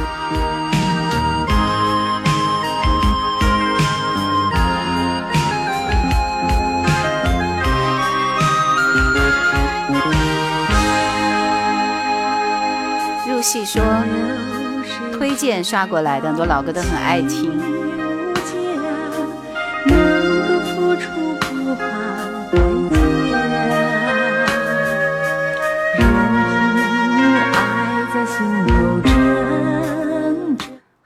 [13.29, 13.83] 入戏说
[15.13, 17.82] 推荐刷过来，很多老歌都很爱听。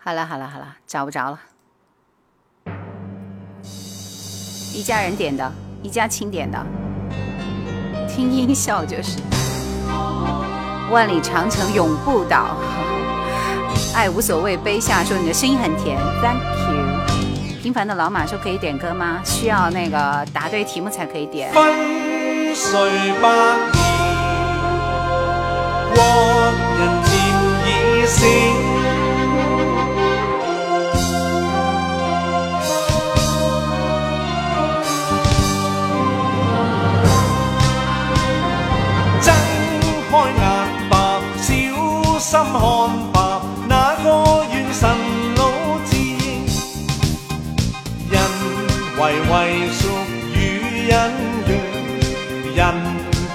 [0.06, 1.38] 好了好了好了，找不着了。
[4.72, 5.52] 一家人点的，
[5.82, 6.64] 一家亲点的。
[8.06, 9.18] 听音效就是。
[10.92, 12.56] 万里长城永不倒。
[13.96, 17.58] 爱无所谓，杯下说你的声音很甜，Thank you。
[17.60, 19.20] 平凡的老马说可以点歌吗？
[19.24, 21.50] 需要那个答对题目才可以点。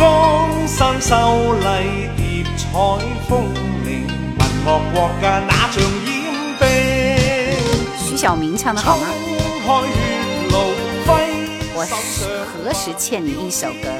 [0.00, 2.72] 江山秀丽，叠彩
[4.64, 5.42] 国家
[8.08, 9.04] 徐小明唱的好吗？
[11.74, 11.86] 我
[12.64, 13.90] 何时欠你一首歌？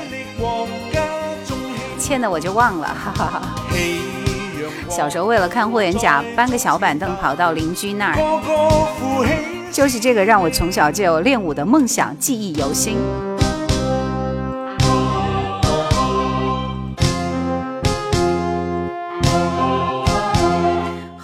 [1.98, 2.88] 欠的我就忘了。
[2.88, 3.42] 哈哈哈。
[4.88, 12.96] 小时候为了看霍元甲，搬个小板凳跑到邻居那儿，就是这个让我从小就有练武的梦想记忆犹新。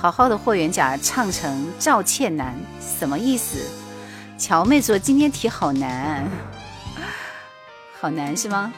[0.09, 3.59] 好好的霍元甲唱成赵倩楠，什么意思？
[4.39, 6.25] 乔妹说今天题好难，
[8.01, 8.73] 好难是吗？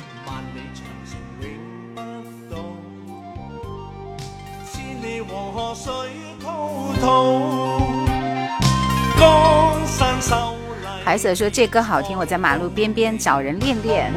[11.05, 14.15] 海子说这歌好听，我在马路边边找人练练。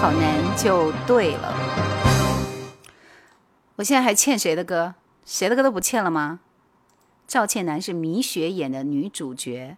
[0.00, 1.54] 好难就对了。
[3.76, 4.94] 我现在还欠谁的歌？
[5.26, 6.40] 谁的歌都不欠了吗？
[7.28, 9.76] 赵倩楠是米雪演的女主角，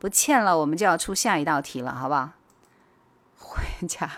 [0.00, 2.30] 不欠了，我们就要出下一道题了，好不好？
[3.38, 4.10] 回家。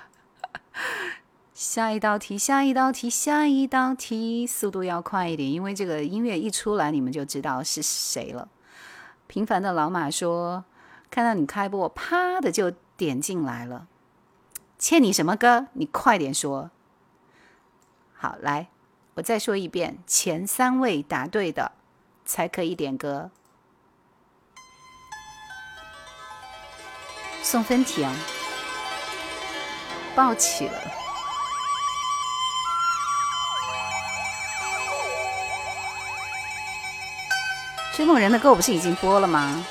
[1.53, 8.49] 下一道题，下一道题，下一道题，速度要快一点，因为这个音乐一出来，你们就知道是谁了。
[9.27, 10.65] 平凡的老马说
[11.11, 13.89] ：“看到你开播，啪的就点进来了。”
[14.85, 15.67] 欠你什么歌？
[15.75, 16.73] 你快点说。
[18.15, 18.67] 好，来，
[19.15, 21.71] 我再说一遍，前三位答对的
[22.27, 23.31] 才可以点歌。
[27.45, 28.13] 送分题啊，
[30.17, 30.75] 抱起了。
[37.95, 39.65] 追梦人的歌我不是已经播了吗？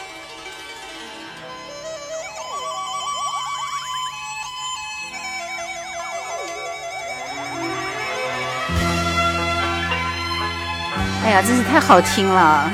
[11.31, 12.69] 呀，真是太好听了！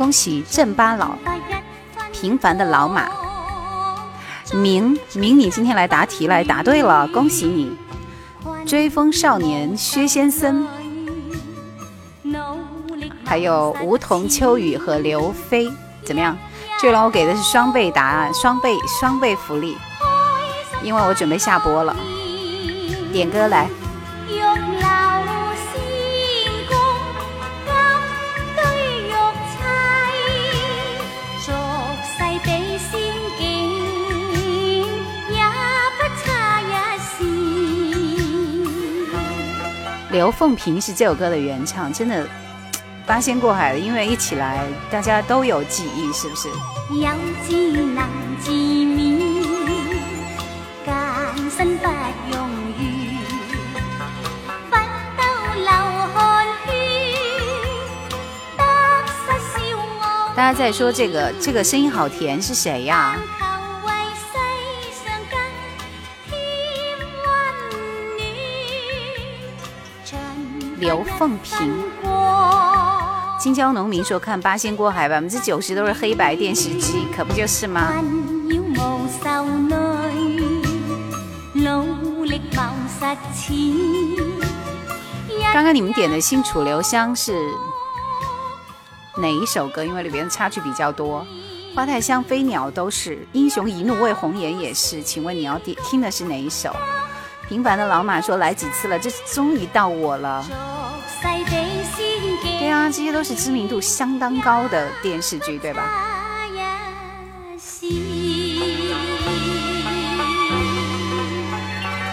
[0.00, 1.10] 恭喜镇巴佬，
[2.10, 3.06] 平凡的老马，
[4.54, 7.76] 明明你今天来答题来答对了，恭喜你！
[8.66, 10.66] 追风少年薛先生，
[13.26, 15.70] 还有梧桐秋雨和刘飞，
[16.02, 16.34] 怎么样？
[16.80, 19.76] 这轮我给的是双倍答案，双倍双倍福利，
[20.82, 21.94] 因为我准备下播了。
[23.12, 23.68] 点歌来。
[40.12, 42.28] 刘凤屏是这首歌的原唱，真的
[43.06, 46.48] 八仙过海，的，因为一起来，大家都有记忆，是不是？
[47.48, 47.96] 记不
[60.36, 63.16] 大家在说这个，这个声音好甜，是谁呀？
[70.80, 71.70] 刘凤平，
[73.38, 77.92] 青郊农民说看《八仙过海》，百分之九十都是黑白电视机，可不就是吗？
[85.52, 87.38] 刚刚你们点的新楚留香是
[89.18, 89.84] 哪一首歌？
[89.84, 91.20] 因为里边插曲比较多，
[91.76, 95.02] 《花太香》《飞鸟》都是，《英雄一怒为红颜》也是。
[95.02, 96.74] 请问你要点听的是哪一首？
[97.48, 100.42] 平凡的老马说来几次了，这终于到我了。
[101.50, 105.82] 对啊，这些都是知名度相当高的电视剧，对吧？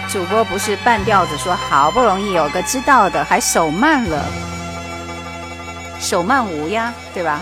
[0.09, 4.25] 主播不是半吊子，说好不容易有个知道的，还手慢了，
[5.99, 7.39] 手慢无呀，对吧？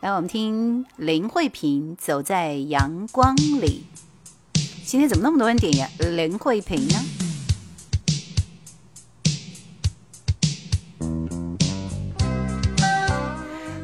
[0.00, 3.86] 来，我们听林慧萍《走在阳光里》。
[4.90, 5.88] 今天怎么那么多人点呀？
[6.00, 6.98] 林慧萍呢？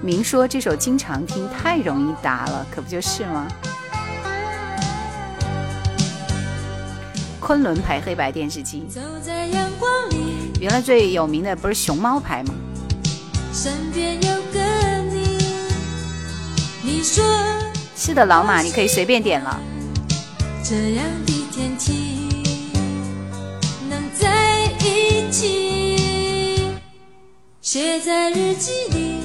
[0.02, 3.46] 明说这首经常听，太容易答了，可不就是吗？
[7.40, 8.82] 昆仑牌黑白电视机。
[10.60, 12.54] 原来最有名的不是熊猫牌吗？
[17.94, 19.56] 是的，老马，你可以随便点了。
[20.68, 21.93] 这样的天气，
[23.88, 26.66] 能在一起，
[27.60, 29.20] 写在日记里，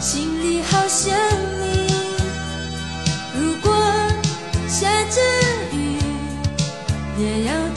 [0.00, 1.92] 心里好想你。
[3.40, 3.70] 如果
[4.66, 5.20] 下着
[5.72, 6.00] 雨，
[7.16, 7.73] 也要。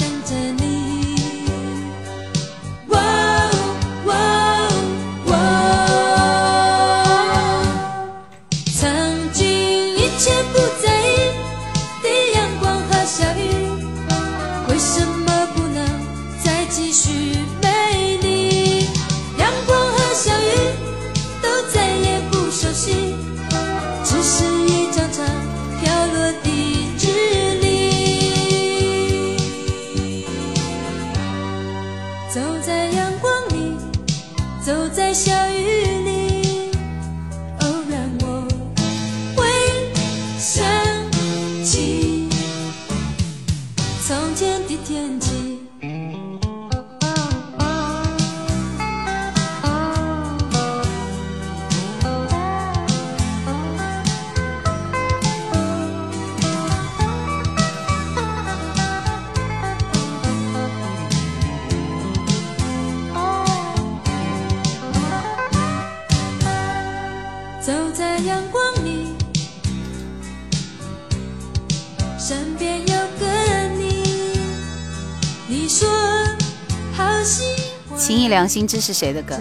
[78.47, 79.37] 新之是谁的歌？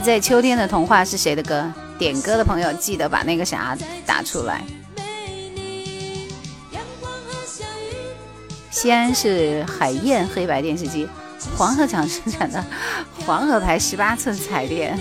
[0.00, 1.68] 在秋天的童话》是谁的歌？
[1.98, 3.76] 点歌的朋友记得把那个啥
[4.06, 4.62] 打出来。
[8.70, 11.08] 西安是海燕黑白电视机，
[11.56, 12.64] 黄河厂生产的
[13.26, 14.96] 黄河牌十八寸彩电。《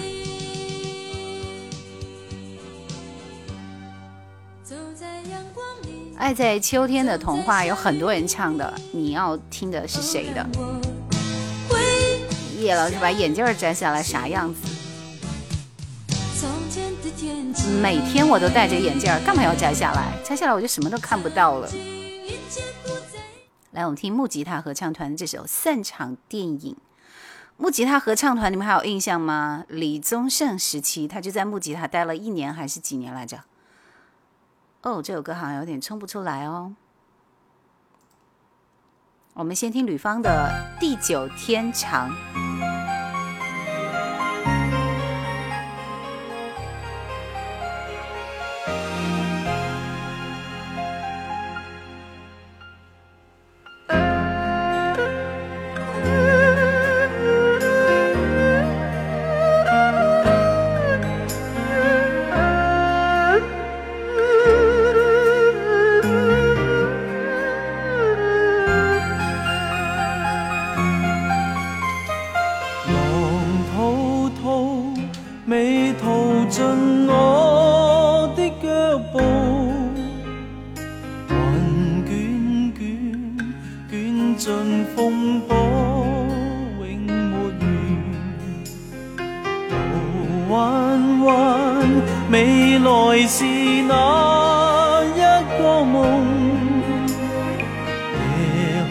[6.17, 10.43] 爱在秋天的童话》有很多人唱的，你要听的是谁的？
[12.57, 14.66] 叶老师把眼镜摘下来，啥样子？
[17.81, 20.15] 每天我都戴着眼镜干嘛要摘下来？
[20.23, 21.67] 摘下来我就什么都看不到了。
[23.71, 26.73] 来，我们听木吉他合唱团这首《散场电影》。
[27.57, 29.63] 木吉他合唱团，你们还有印象吗？
[29.67, 33.43] 李宗盛时期，他就在木吉他待了一年还是几年来着？
[34.83, 36.75] 哦，这首歌好像有点冲不出来哦。
[39.33, 42.11] 我们先听吕方的《地久天长》。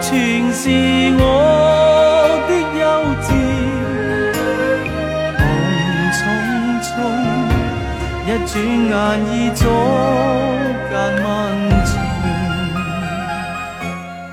[0.00, 0.18] 全
[0.54, 0.68] 是
[1.18, 1.24] 我
[2.46, 2.84] 的幼
[3.26, 3.28] 稚。
[6.14, 6.16] 匆
[6.86, 6.88] 匆，
[8.24, 8.50] 一转
[8.88, 8.92] 眼
[9.34, 9.36] 已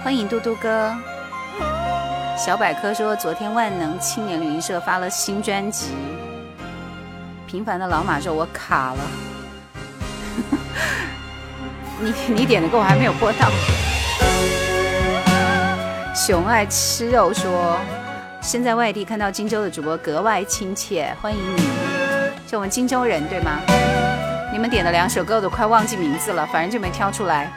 [0.04, 0.96] 欢迎嘟嘟哥。
[2.38, 5.88] 小百科说，昨天万能青年旅行社发了新专辑。
[7.48, 9.00] 平凡的老马说，我卡了。
[12.00, 13.48] 你你点的歌我还没有播到。
[16.16, 17.78] 熊爱吃肉说
[18.42, 21.60] ：“身在外地看到荆州的主播格外亲切，欢迎你，
[22.50, 23.60] 是我们荆州人，对吗？
[24.50, 27.52] 你们点的两首歌都快忘记名字了，反正就没挑出来。”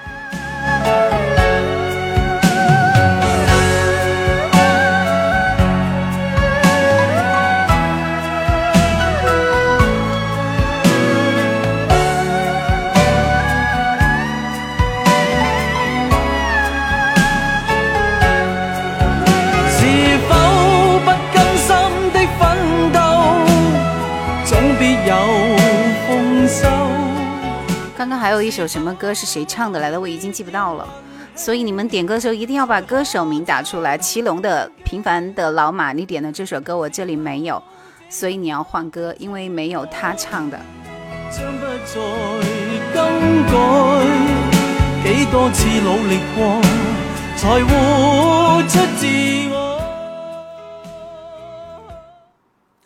[27.99, 29.81] 刚刚还有一首什么歌是谁唱的？
[29.81, 30.87] 来的，我已经记不到了。
[31.35, 33.99] 所以你们点歌的时候一定要把歌手名打出来。
[33.99, 37.61] 祁隆的《平凡的老马》，你点的这首歌我这里没有，
[38.09, 40.57] 所以你要换歌，因为没有他唱的。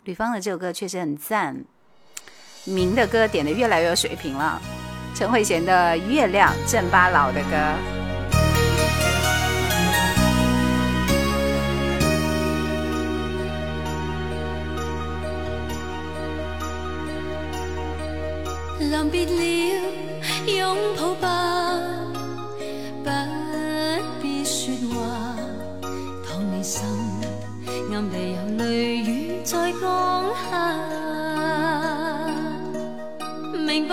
[0.05, 1.63] 吕方的这首歌确实很赞，
[2.63, 4.59] 明的歌点的越来越有水平了。
[5.15, 7.55] 陈慧娴的《月亮》，镇巴佬的歌。
[18.79, 19.81] 临别了，
[20.51, 21.79] 拥抱吧，
[23.03, 23.09] 不
[24.19, 25.35] 必说话。
[26.27, 26.83] 当你心
[27.93, 31.22] 暗地有泪雨在降下。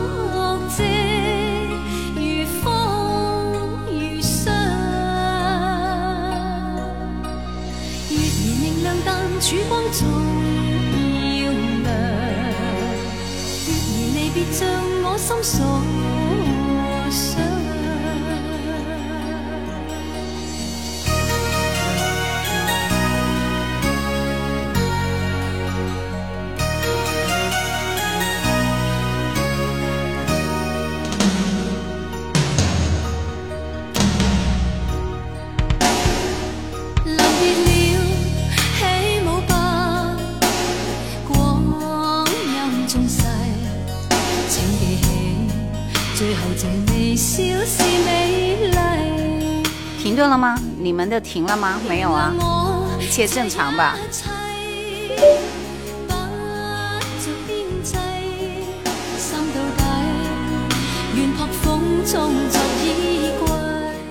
[9.42, 11.52] 曙光总要
[11.82, 11.90] 亮，
[13.66, 14.70] 月儿离别像
[15.04, 15.66] 我心所
[17.10, 17.51] 想。
[50.12, 50.58] 停顿了吗？
[50.78, 51.80] 你们都停了吗？
[51.88, 52.34] 没有啊，
[53.00, 53.96] 一切正常吧。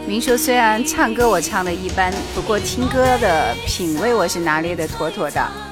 [0.08, 5.69] 明叔虽然唱歌我唱的一般，不过听歌的品味我是拿捏的妥妥的。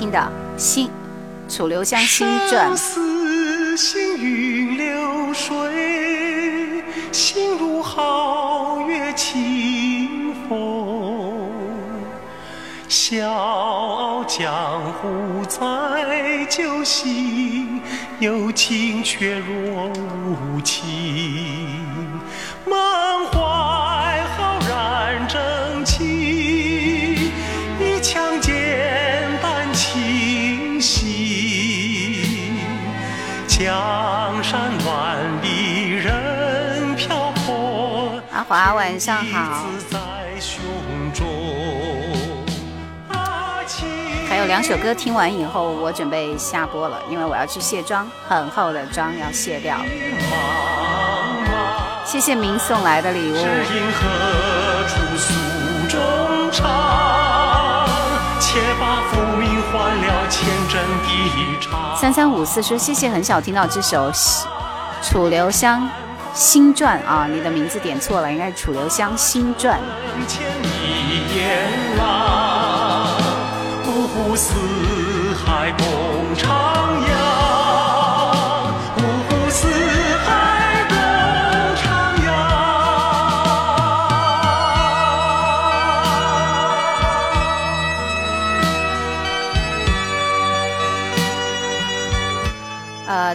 [0.00, 0.16] 听的
[0.58, 0.88] 《心，
[1.46, 2.74] 楚留香新传》，
[3.76, 6.82] 行如皓月
[9.12, 11.50] 清风，
[12.88, 14.50] 笑傲江
[14.94, 17.78] 湖在酒醒，
[18.20, 21.69] 有情却若无情。
[38.90, 39.66] 晚上好，
[44.28, 49.76] 还有两首歌听完以后，我准备下播了，因为我要去卸妆，很厚的妆要卸掉。
[52.04, 53.36] 谢谢明送来的礼物。
[61.96, 64.10] 三三五四说：“谢谢，很少听到这首
[65.00, 65.80] 《楚留香》。
[66.34, 69.80] 新传啊，你的名字点错了，应该是楚留香新传。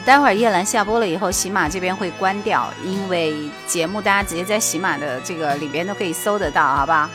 [0.05, 7.09] 待会儿叶兰下播了以后，喜马这边会关掉，因为节目大家直接在喜马的这个里边都可以搜得到，好吧？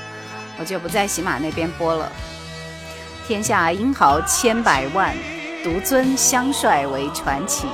[0.59, 2.11] 我就不在喜马那边播了。
[3.29, 5.15] 天下英豪千百万，
[5.63, 7.69] 独尊香帅为传奇。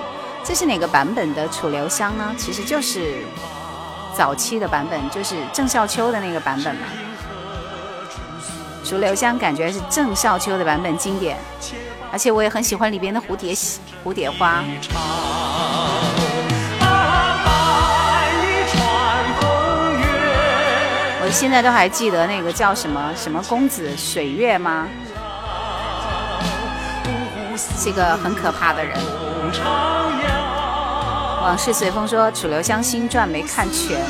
[0.45, 2.35] 这是哪个版本的《楚留香》呢？
[2.37, 3.15] 其实就是
[4.15, 6.83] 早期的版本，就是郑少秋的那个版本嘛。
[8.85, 11.39] 楚留香感觉是郑少秋的版本经典。
[12.17, 13.55] 而且我也很喜欢里边的蝴蝶
[14.03, 14.65] 蝴蝶花。
[21.21, 24.89] 我现在都还记得那个叫什么什么公子水月吗？
[27.85, 28.99] 这个很可怕的人。
[31.43, 34.01] 往事随风说《楚留香新传》没看全。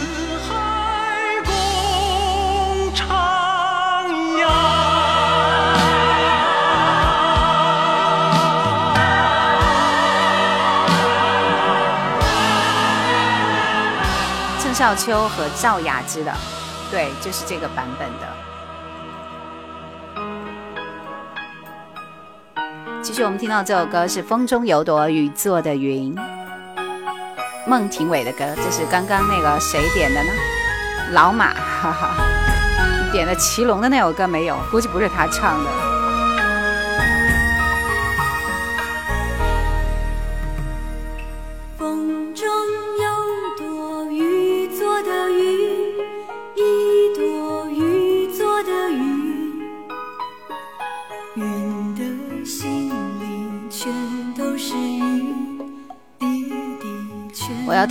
[14.77, 16.31] 少秋和赵雅芝的，
[16.91, 18.07] 对，就是这个版本
[22.55, 23.01] 的。
[23.01, 26.15] 继续，我们听到这首歌是《风中有朵雨做的云》，
[27.67, 28.41] 孟庭苇的歌。
[28.55, 30.31] 这是刚刚那个谁点的呢？
[31.13, 32.15] 老马，哈哈，
[33.11, 34.59] 点了祁隆的那首歌没有？
[34.71, 35.96] 估计不是他唱的。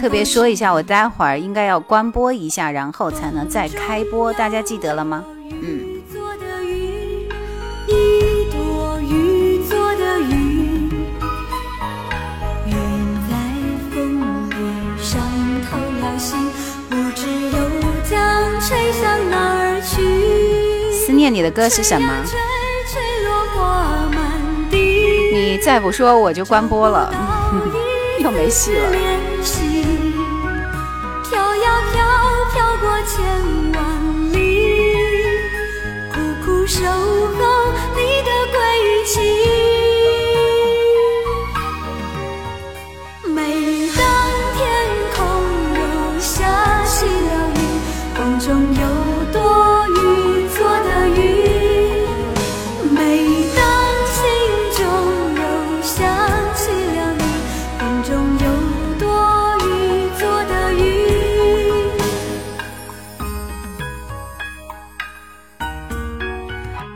[0.06, 4.32] 特别说一下，我待会儿应该要关播一下，然后才能再开播。
[4.34, 5.24] 大家记得了吗？
[5.50, 6.00] 嗯。
[20.96, 22.14] 思念你的歌是什么？
[25.34, 27.12] 你再不说我就关播了，
[28.22, 29.15] 又没戏了。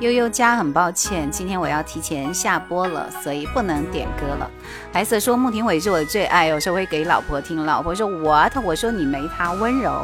[0.10, 4.50] 悠悠家很抱歉，今天我要提前下播了，所以不能点歌了。
[4.92, 7.64] 白色说：“穆庭伟是我的最爱，有时候会给老婆听。
[7.64, 10.02] 老婆说：‘what？’ 我说你没他温柔。”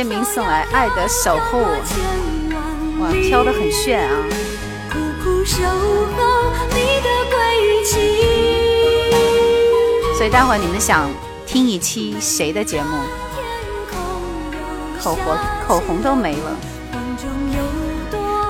[0.00, 1.58] 夜明送来爱的守护，
[3.02, 4.24] 哇，飘得很炫啊！
[10.16, 11.10] 所以待会你们想
[11.46, 12.88] 听一期谁的节目？
[15.04, 15.36] 口红
[15.68, 16.56] 口红都没了，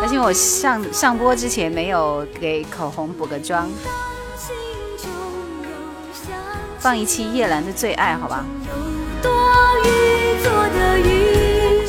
[0.03, 3.69] 而且我上上播之前没有给口红补个妆，
[6.79, 8.45] 放一期叶兰的最爱，好吧？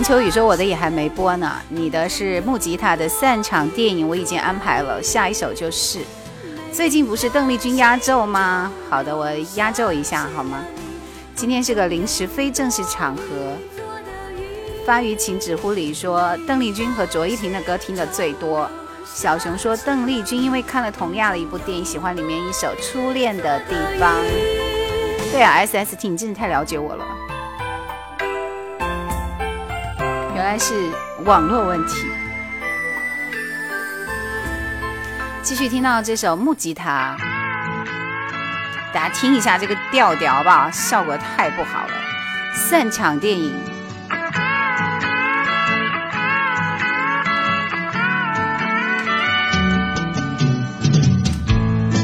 [0.08, 6.00] 秋雨说：“我的也还没播呢，你的是木吉他的散场电影，我已经安排了，下一首就是。
[6.72, 8.72] 最近不是邓丽君压轴吗？
[8.90, 10.62] 好的，我压轴一下好吗？
[11.36, 13.24] 今天是个临时非正式场合。
[14.86, 18.72] 发于请指呼里说，邓丽君和卓依婷的歌听的最多。
[19.14, 24.16] 小熊说，邓丽君因为看了同样的一部电影，喜欢里面一首《初恋的地方》。
[25.34, 27.06] 对啊，SST，你真的太了解我了。”
[30.38, 30.94] 原来是
[31.26, 32.06] 网络问题。
[35.42, 37.18] 继续听到这首木吉他，
[38.94, 41.94] 大家听一下这个调调吧，效果太不好了。
[42.54, 43.52] 散场电影。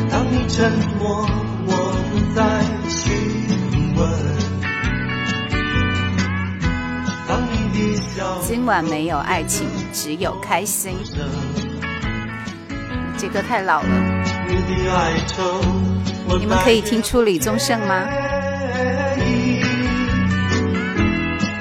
[0.09, 1.21] 当你沉默，
[1.67, 4.32] 我不再询问。
[8.41, 10.93] 今晚没有爱情，只有开心。
[13.17, 13.89] 这歌太老了，
[16.37, 18.05] 你们可以听出李宗盛吗？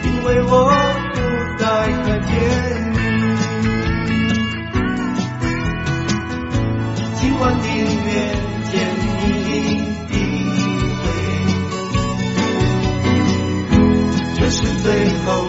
[0.03, 0.66] 因为我
[1.15, 1.20] 不
[1.59, 2.31] 再看见
[2.93, 2.99] 你，
[7.16, 8.37] 今晚宁愿
[8.70, 9.03] 见你
[10.12, 10.15] 一
[13.73, 13.73] 回，
[14.37, 15.49] 这是最后。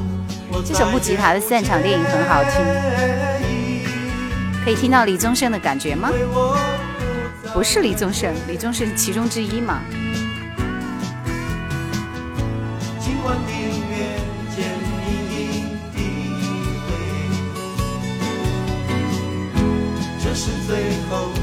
[0.65, 2.51] 这首木吉他的散场电影很好听，
[4.65, 6.09] 可以听到李宗盛的感觉吗？
[7.53, 9.79] 不是李宗盛，李宗盛其中之一嘛。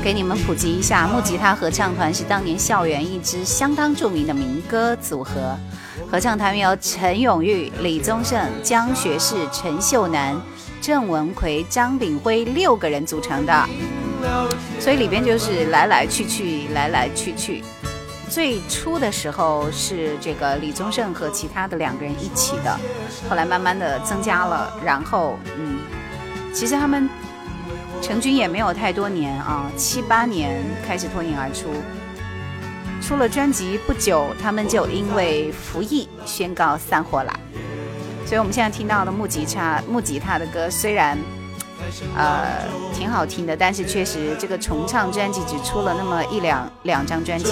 [0.03, 5.57] 给你们普及一下，木吉他合唱团是当年校园一支相当著名的民歌组合。
[6.11, 10.35] 合唱团由陈永玉、李宗盛、江学士、陈秀楠、
[10.81, 13.67] 郑文奎、张炳辉六个人组成的，
[14.81, 17.63] 所以里边就是来来去去，来来去去。
[18.31, 22.75] 最初的时候是这个李宗盛和其他的两个人一起的，
[23.29, 25.77] 后来慢慢的增加了，然后嗯，
[26.55, 27.07] 其实他们
[28.01, 30.55] 成军也没有太多年啊，七八年
[30.87, 31.67] 开始脱颖而出。
[33.09, 37.35] 出了专辑不久，他们就因为服役宣告散伙了。
[38.27, 41.17] 所以我们现在听到的木吉他、木吉他的歌，虽然，
[42.15, 42.43] 呃，
[42.95, 47.47] 挺好听的，但是确实这个重唱专辑只出了那么一两两张专辑。
[47.47, 47.51] 这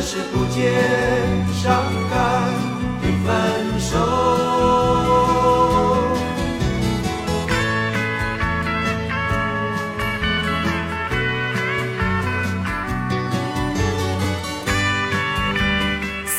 [0.00, 0.72] 是不见
[1.54, 1.72] 伤
[2.10, 2.18] 感
[3.00, 3.30] 的分
[3.80, 3.94] 手。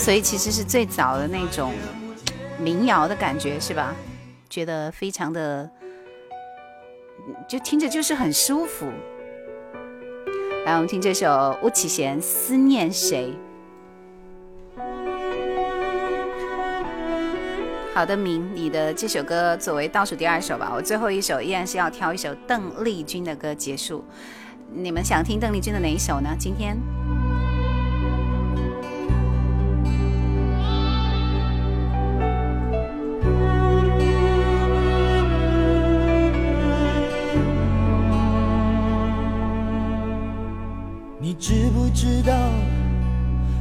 [0.00, 1.74] 所以其实是最早的那种
[2.58, 3.94] 民谣的感觉，是吧？
[4.48, 5.70] 觉得非常的，
[7.46, 8.86] 就听着就是很舒服。
[10.64, 13.30] 来，我们听这首巫启贤《思念谁》。
[17.92, 20.72] 好的，明，你的这首歌作为倒数第二首吧。
[20.74, 24.02] 我最后一首依然是要挑一首邓丽君的歌结束。
[24.72, 26.34] 你们想听邓丽君的哪一首呢？
[26.38, 26.78] 今天？
[42.00, 42.32] 知道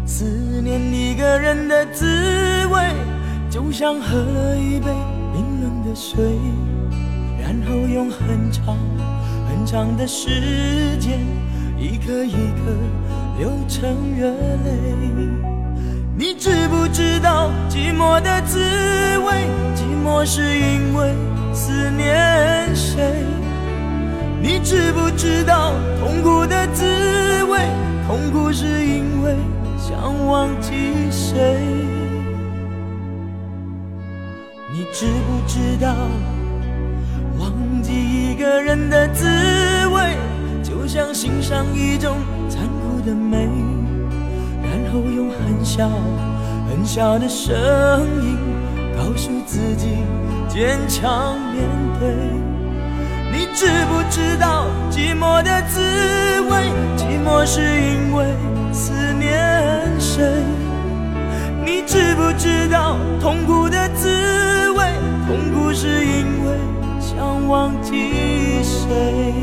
[0.05, 0.23] 思
[0.63, 2.79] 念一个人的滋味，
[3.49, 4.85] 就像喝一杯
[5.33, 6.39] 冰冷的水，
[7.43, 8.77] 然后用很长
[9.49, 11.19] 很长的时间，
[11.77, 12.71] 一颗一颗
[13.37, 15.27] 流成热泪。
[16.17, 18.57] 你知不知道寂寞的滋
[19.17, 19.49] 味？
[19.75, 21.13] 寂寞是因为
[21.51, 23.21] 思念谁？
[24.41, 27.67] 你知不知道痛苦的滋味？
[28.09, 29.35] 痛苦是因为
[29.77, 30.71] 想忘记
[31.11, 31.35] 谁？
[34.73, 35.93] 你知不知道
[37.39, 37.53] 忘
[37.83, 39.25] 记一个人的滋
[39.93, 40.17] 味，
[40.63, 42.15] 就像欣赏一种
[42.49, 43.47] 残酷的美？
[44.63, 45.87] 然后用很小
[46.67, 47.53] 很小的声
[48.25, 48.35] 音
[48.97, 49.85] 告诉自己，
[50.49, 51.63] 坚强面
[51.99, 52.58] 对。
[53.39, 55.79] 你知不知道寂寞的滋
[56.41, 56.69] 味？
[56.97, 58.25] 寂寞是因为
[58.73, 60.27] 思念谁？
[61.65, 64.83] 你知不知道痛苦的滋味？
[65.25, 66.57] 痛苦是因为
[66.99, 68.09] 想忘记
[68.61, 69.33] 谁？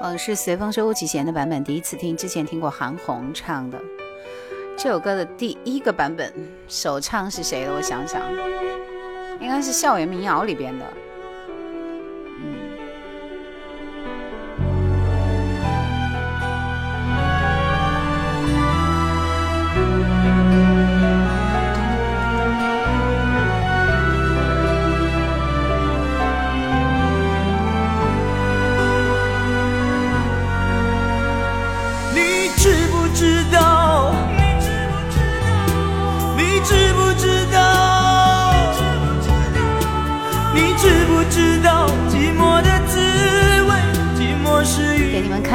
[0.00, 3.78] 嗯，是《随风》收起启的版本，第一次听，之前听过韩红唱的
[4.74, 6.32] 这首歌的第一个版本，
[6.66, 7.74] 首唱是谁的？
[7.74, 8.22] 我想想。
[9.44, 11.03] 应该是校园民谣里边的。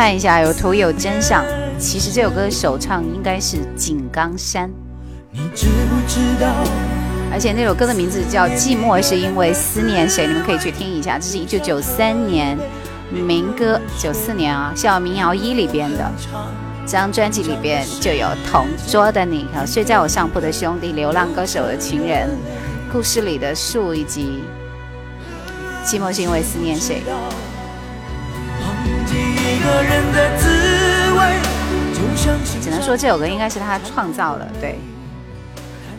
[0.02, 1.44] 看一下，有图有真相。
[1.78, 4.70] 其实这首歌首唱应该是《井冈山》，
[7.34, 10.26] 而且那首歌的名字叫《寂寞》，是因为思念谁？
[10.26, 11.20] 你们可以去听一下。
[11.20, 12.58] 这是一九九三年，
[13.12, 16.10] 民歌九四年啊，《笑民谣一》里边的
[16.86, 22.30] 这张专辑里边就有《同桌的你》和《睡在我上铺的兄弟》《流浪歌手的情人》
[22.94, 24.40] 《故事里的树》以及
[25.86, 27.02] 《寂寞是因为思念谁》。
[29.62, 30.48] 个人的滋
[31.18, 31.42] 味。
[31.94, 34.76] 就像只能说这首歌应该是他创造了，对。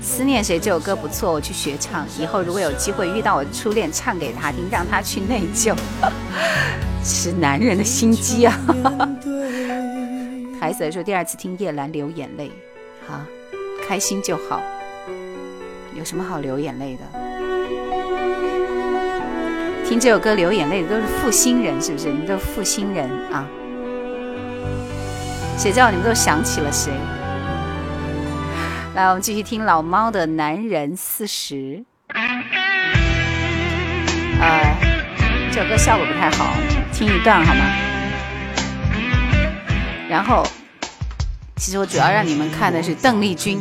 [0.02, 0.58] 思念谁？
[0.58, 2.06] 这首歌不错，我去学唱。
[2.18, 5.74] 以后如果有机会遇到我初恋，唱给他听，让他去内疚。
[7.04, 8.54] 是男人的心机啊！
[10.60, 12.50] 孩子说第二次听叶兰流眼泪，
[13.08, 13.24] 啊，
[13.88, 14.60] 开心就好，
[15.94, 17.29] 有什么好流眼泪的？
[19.90, 22.06] 听这首歌流眼泪的都是负心人，是不是？
[22.12, 23.44] 你们都负心人啊！
[25.58, 26.92] 谁叫你们都想起了谁？
[28.94, 31.56] 来，我们继续听老猫的《男人四十》。
[34.38, 34.78] 呃，
[35.50, 36.54] 这首歌效果不太好，
[36.92, 37.64] 听一段好吗？
[40.08, 40.46] 然后，
[41.56, 43.60] 其实我主要让你们看的是邓丽君。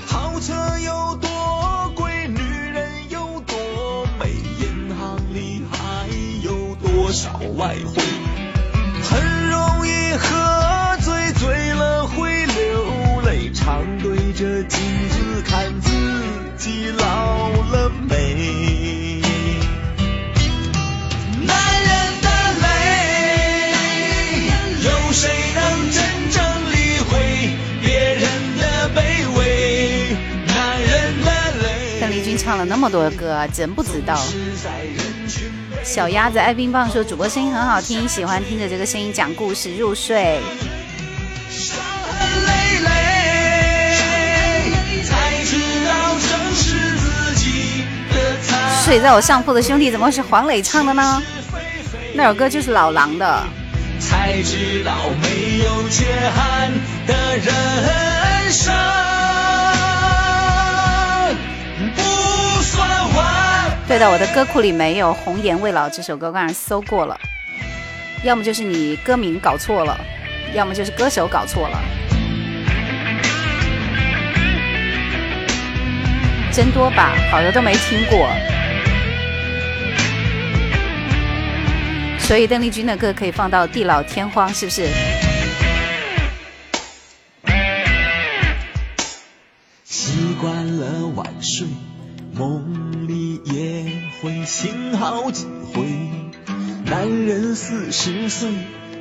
[0.06, 2.28] 豪车有多贵？
[2.28, 4.30] 女人有多美？
[4.60, 6.06] 银行里还
[6.44, 8.02] 有多少外汇？
[9.02, 14.91] 很容易喝醉，醉了会流泪，常对着镜。
[32.64, 34.18] 那么多歌真不知道。
[35.84, 40.40] 小鸭子爱冰棒说主播声音很好听，喜欢听着这个声音讲故事入睡。
[48.84, 51.22] 睡在我上铺的兄弟怎么是黄磊唱的呢？
[52.14, 53.42] 那首歌就是老狼的。
[53.98, 56.72] 才知道没有缺憾
[57.06, 57.54] 的人
[58.50, 58.72] 生。
[63.98, 67.18] 的，我的歌库里没有《红颜未老》这首歌，刚才搜过了，
[68.24, 69.98] 要么就是你歌名搞错了，
[70.54, 71.78] 要么就是歌手搞错了。
[76.52, 78.26] 真多吧，好的都没听过。
[82.18, 84.88] 所以邓丽君的歌可以放到《地老天荒》，是不是？
[89.84, 91.66] 习惯了晚睡。
[92.42, 93.86] 梦里也
[94.20, 95.84] 会醒好几回
[96.86, 98.50] 男人四十岁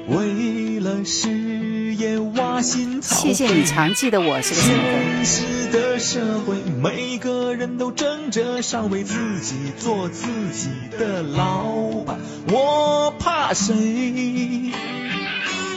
[0.07, 10.69] 为了事业挖心谢谢你常记得我是个现实的社会每个人都争着上位自己做自己
[10.99, 11.65] 的老
[12.05, 12.19] 板
[12.49, 13.73] 我怕谁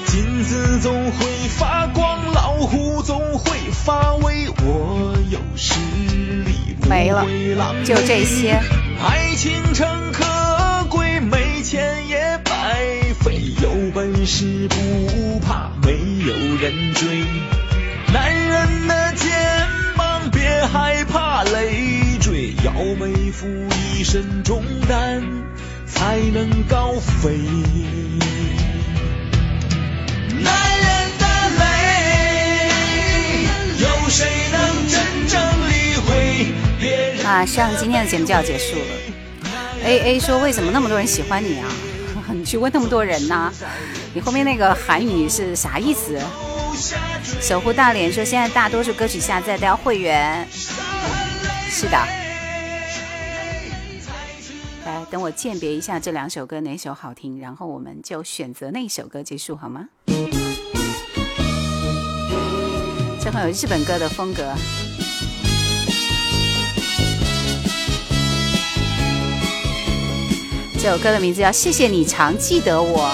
[0.07, 1.27] 金子总会
[1.57, 5.79] 发光老虎总会发威我有时
[6.89, 7.25] 没了
[7.85, 8.53] 就这些
[9.01, 12.53] 爱情诚可贵没钱也白
[13.21, 15.93] 费有本事不怕没
[16.27, 17.07] 有人追
[18.13, 19.31] 男人的肩
[19.97, 23.47] 膀别害怕累赘要背负
[23.95, 25.23] 一身重担
[25.87, 27.31] 才能高飞
[30.39, 33.47] 男人的泪
[33.81, 34.74] 有谁能
[37.37, 39.51] 马上今天的节目就要结束了。
[39.83, 41.69] A A 说：“为什么那么多人喜欢你啊？
[42.33, 43.53] 你去问那么多人呢？
[44.15, 46.17] 你后面那个韩语是啥意思？”
[47.43, 50.47] 守护大连说：“现在大多数歌曲下载都要会员。”
[51.69, 51.97] 是的。
[54.87, 59.87] 来，等我鉴别一下这两首歌哪首好听，然后我们就选择那首歌结束好吗？
[63.21, 64.55] 这很有日本歌的风格。
[70.87, 73.09] 这首歌的名字叫《谢谢你常记得我》。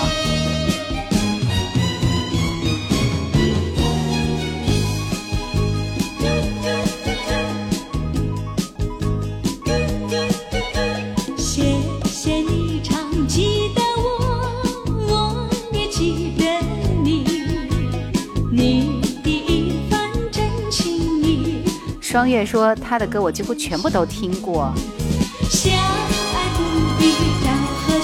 [11.39, 11.73] 谢
[12.13, 16.61] 谢你常记得我，我也记得
[17.05, 17.25] 你，
[18.51, 21.63] 你的一番真情意。
[22.01, 24.75] 双月说他的歌我几乎全部都听过。
[25.53, 27.40] 相爱不必。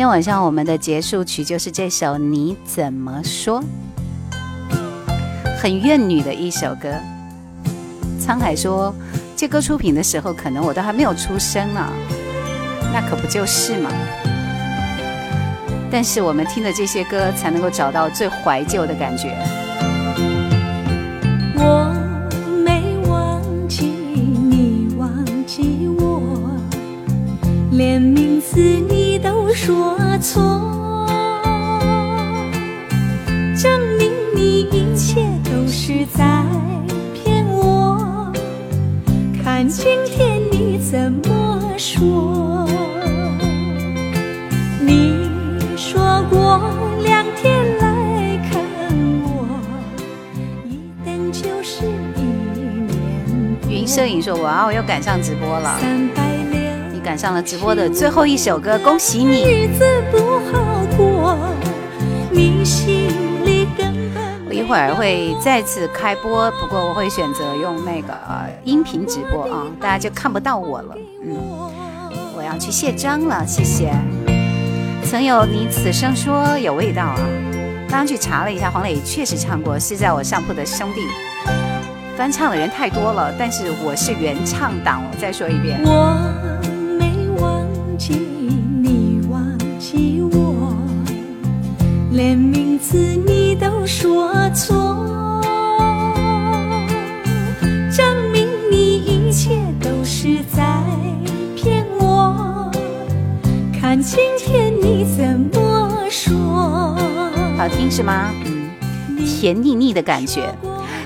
[0.00, 3.62] 今天晚上我们的结束曲就是这首《你怎么说》，
[5.60, 6.88] 很怨女的一首歌。
[8.18, 8.94] 沧海说，
[9.36, 11.92] 这歌出品的时候，可能我都还没有出生啊。
[12.90, 13.90] 那可不就是嘛？
[15.92, 19.36] 但是我们听的这些歌，才能够找到最怀旧的感觉。
[27.80, 31.06] 连名字你都说错，
[33.58, 36.44] 证明你一切都是在
[37.14, 38.30] 骗我。
[39.42, 42.68] 看今天你怎么说？
[44.84, 45.30] 你
[45.74, 46.60] 说过
[47.02, 48.60] 两天来看
[49.24, 49.58] 我，
[51.02, 53.70] 一等就是一年。
[53.70, 55.80] 云摄影说，哇，我又赶上直播了。
[57.02, 59.70] 赶上了直播的最后一首歌，恭喜你！
[64.46, 68.14] 我一会儿会再次开播，不过我会选择用那个
[68.64, 70.94] 音频直播啊，大家就看不到我了。
[71.24, 71.34] 嗯，
[72.36, 73.92] 我要去卸妆了，谢谢。
[75.08, 77.16] 曾有你此生说有味道啊！
[77.88, 81.00] 刚刚去查了一下，黄磊确实唱过，是在我上铺的兄弟
[82.16, 85.02] 翻唱的人太多了，但是我是原唱党。
[85.10, 85.80] 我再说一遍。
[88.00, 88.18] 请
[88.82, 90.72] 你忘记我
[92.12, 95.42] 连名字你都说错
[97.94, 99.50] 证明你一切
[99.82, 100.80] 都是在
[101.54, 102.70] 骗我
[103.78, 106.56] 看今天你怎么说
[107.58, 108.32] 好听是吗
[109.38, 110.50] 甜腻腻的感觉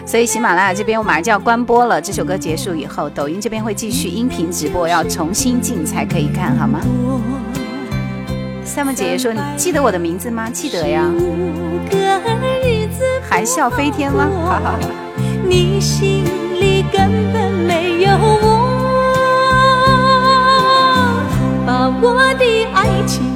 [0.07, 6.81] 所以喜马拉雅这边我马上就要关播了，这首歌结束以后，抖音这边会继续音频直播，要重新进才可以看，好吗？
[8.65, 11.11] 三木姐姐说：“你记得我的名字吗？”记得呀。
[13.29, 14.29] 含 笑飞天吗？
[14.45, 14.81] 哈哈哈。
[21.67, 23.34] 把我的爱情。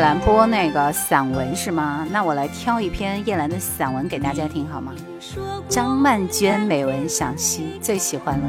[0.00, 2.06] 兰播那个散文是吗？
[2.10, 4.92] 那我来挑一篇叶兰的散文给大家听好吗？
[5.68, 8.46] 张曼娟美文赏析，最喜欢了。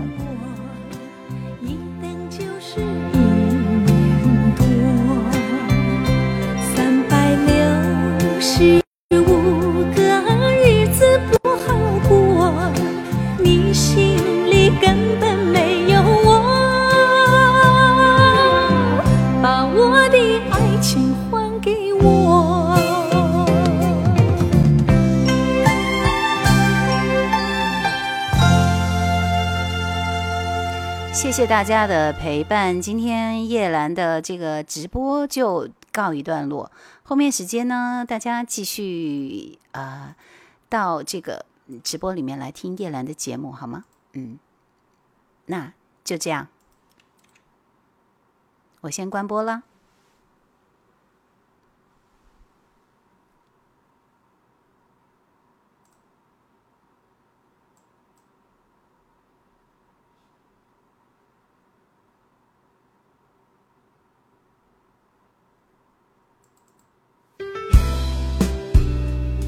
[31.32, 36.70] 谢谢大家的陪伴，今天叶兰的这个直播就告一段落。
[37.04, 40.14] 后面时间呢，大家继续啊，
[40.68, 41.46] 到这个
[41.86, 43.86] 直播里面来听叶兰的节目，好吗？
[44.12, 44.38] 嗯，
[45.46, 45.72] 那
[46.04, 46.50] 就这样，
[48.82, 49.64] 我先关播了。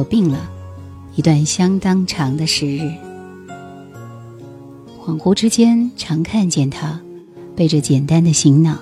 [0.00, 0.50] 我病了，
[1.14, 2.80] 一段相当长的时日。
[5.04, 6.98] 恍惚之间，常看见他
[7.54, 8.78] 背着简单的行囊，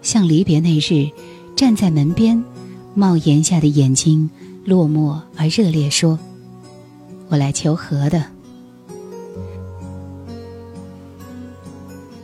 [0.00, 1.10] 像离别那日，
[1.54, 2.42] 站在门边，
[2.94, 4.30] 帽檐下的眼睛
[4.64, 6.18] 落寞而热烈，说
[7.28, 8.24] ：“我来求和的。”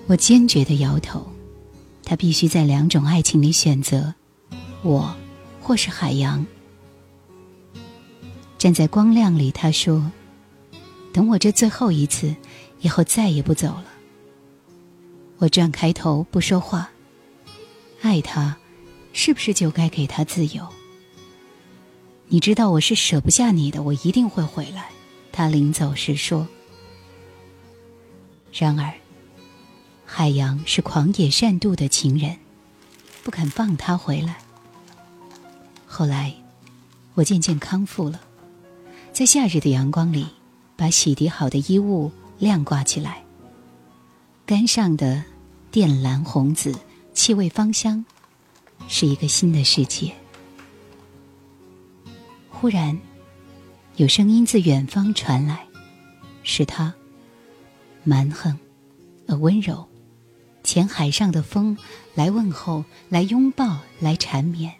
[0.08, 1.22] 我坚决的摇头，
[2.04, 4.14] 他必须在两种爱情里选择
[4.82, 5.14] 我，
[5.60, 6.42] 或是海洋。
[8.60, 10.12] 站在光亮里，他说
[11.14, 12.36] ：“等我这最后一次，
[12.82, 13.86] 以后再也不走了。”
[15.38, 16.90] 我转开头不说话。
[18.02, 18.54] 爱他，
[19.14, 20.68] 是不是就该给他自由？
[22.28, 24.90] 你知道我是舍不下你的，我一定会回来。
[25.32, 26.46] 他临走时说。
[28.52, 28.92] 然而，
[30.04, 32.36] 海洋是狂野善妒的情人，
[33.24, 34.36] 不肯放他回来。
[35.86, 36.34] 后来，
[37.14, 38.20] 我渐渐康复了。
[39.20, 40.26] 在夏日的阳光里，
[40.78, 43.22] 把洗涤好的衣物晾挂起来。
[44.46, 45.22] 杆上的
[45.70, 46.74] 靛蓝、红紫，
[47.12, 48.02] 气味芳香，
[48.88, 50.10] 是一个新的世界。
[52.48, 52.98] 忽然，
[53.96, 55.66] 有声音自远方传来，
[56.42, 56.94] 是他，
[58.04, 58.58] 蛮横
[59.28, 59.86] 而温柔，
[60.64, 61.76] 前海上的风
[62.14, 64.72] 来问候，来拥抱，来缠绵，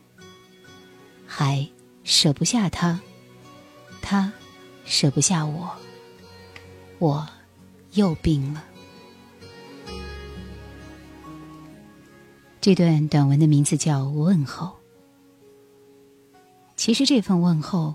[1.26, 1.68] 还
[2.04, 2.98] 舍不下他。
[4.00, 4.32] 他
[4.84, 5.70] 舍不下我，
[6.98, 7.26] 我
[7.92, 8.64] 又病了。
[12.60, 14.66] 这段短文的名字叫《问候》。
[16.76, 17.94] 其实这份问候，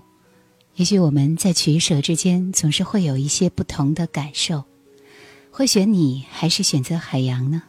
[0.76, 4.64] 也许我们在取舍之间总是会有一些不同的感受。
[5.50, 7.62] 会选你，还是选择海洋呢？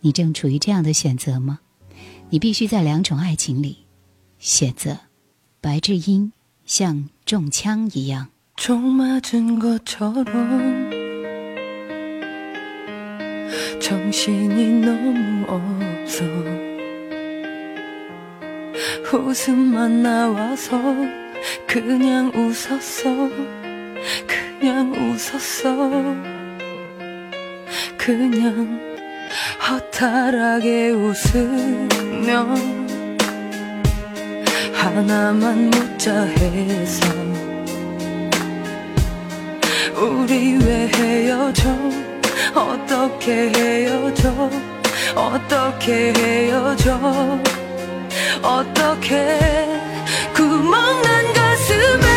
[0.00, 1.60] 你正处于这样的选择吗？
[2.30, 3.78] 你必须在两种爱情里
[4.38, 4.98] 选择。
[5.60, 6.32] 白智英。
[6.65, 8.27] 像中枪一样。
[8.63, 10.23] 총 맞은 것처럼
[13.79, 16.23] 정신이 너무 없어
[19.11, 20.79] 웃음만 나와서
[21.65, 23.31] 그냥 웃었어
[24.27, 25.89] 그냥 웃었어
[27.97, 28.79] 그냥
[29.67, 32.84] 허탈하게 웃으며
[34.96, 37.06] 하나만 묻자 해서
[39.94, 41.68] 우리 왜 헤어져
[42.54, 44.32] 어떻게 헤어져
[45.14, 46.98] 어떻게 헤어져
[48.42, 49.68] 어떻게
[50.34, 52.15] 구멍난 가슴에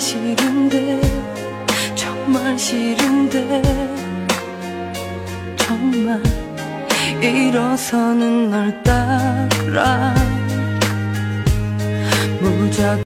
[0.00, 0.98] 싫은데
[1.94, 3.62] 정말 싫은데
[5.58, 6.22] 정말
[7.22, 10.14] 일어서는 널 따라
[12.40, 12.98] 무작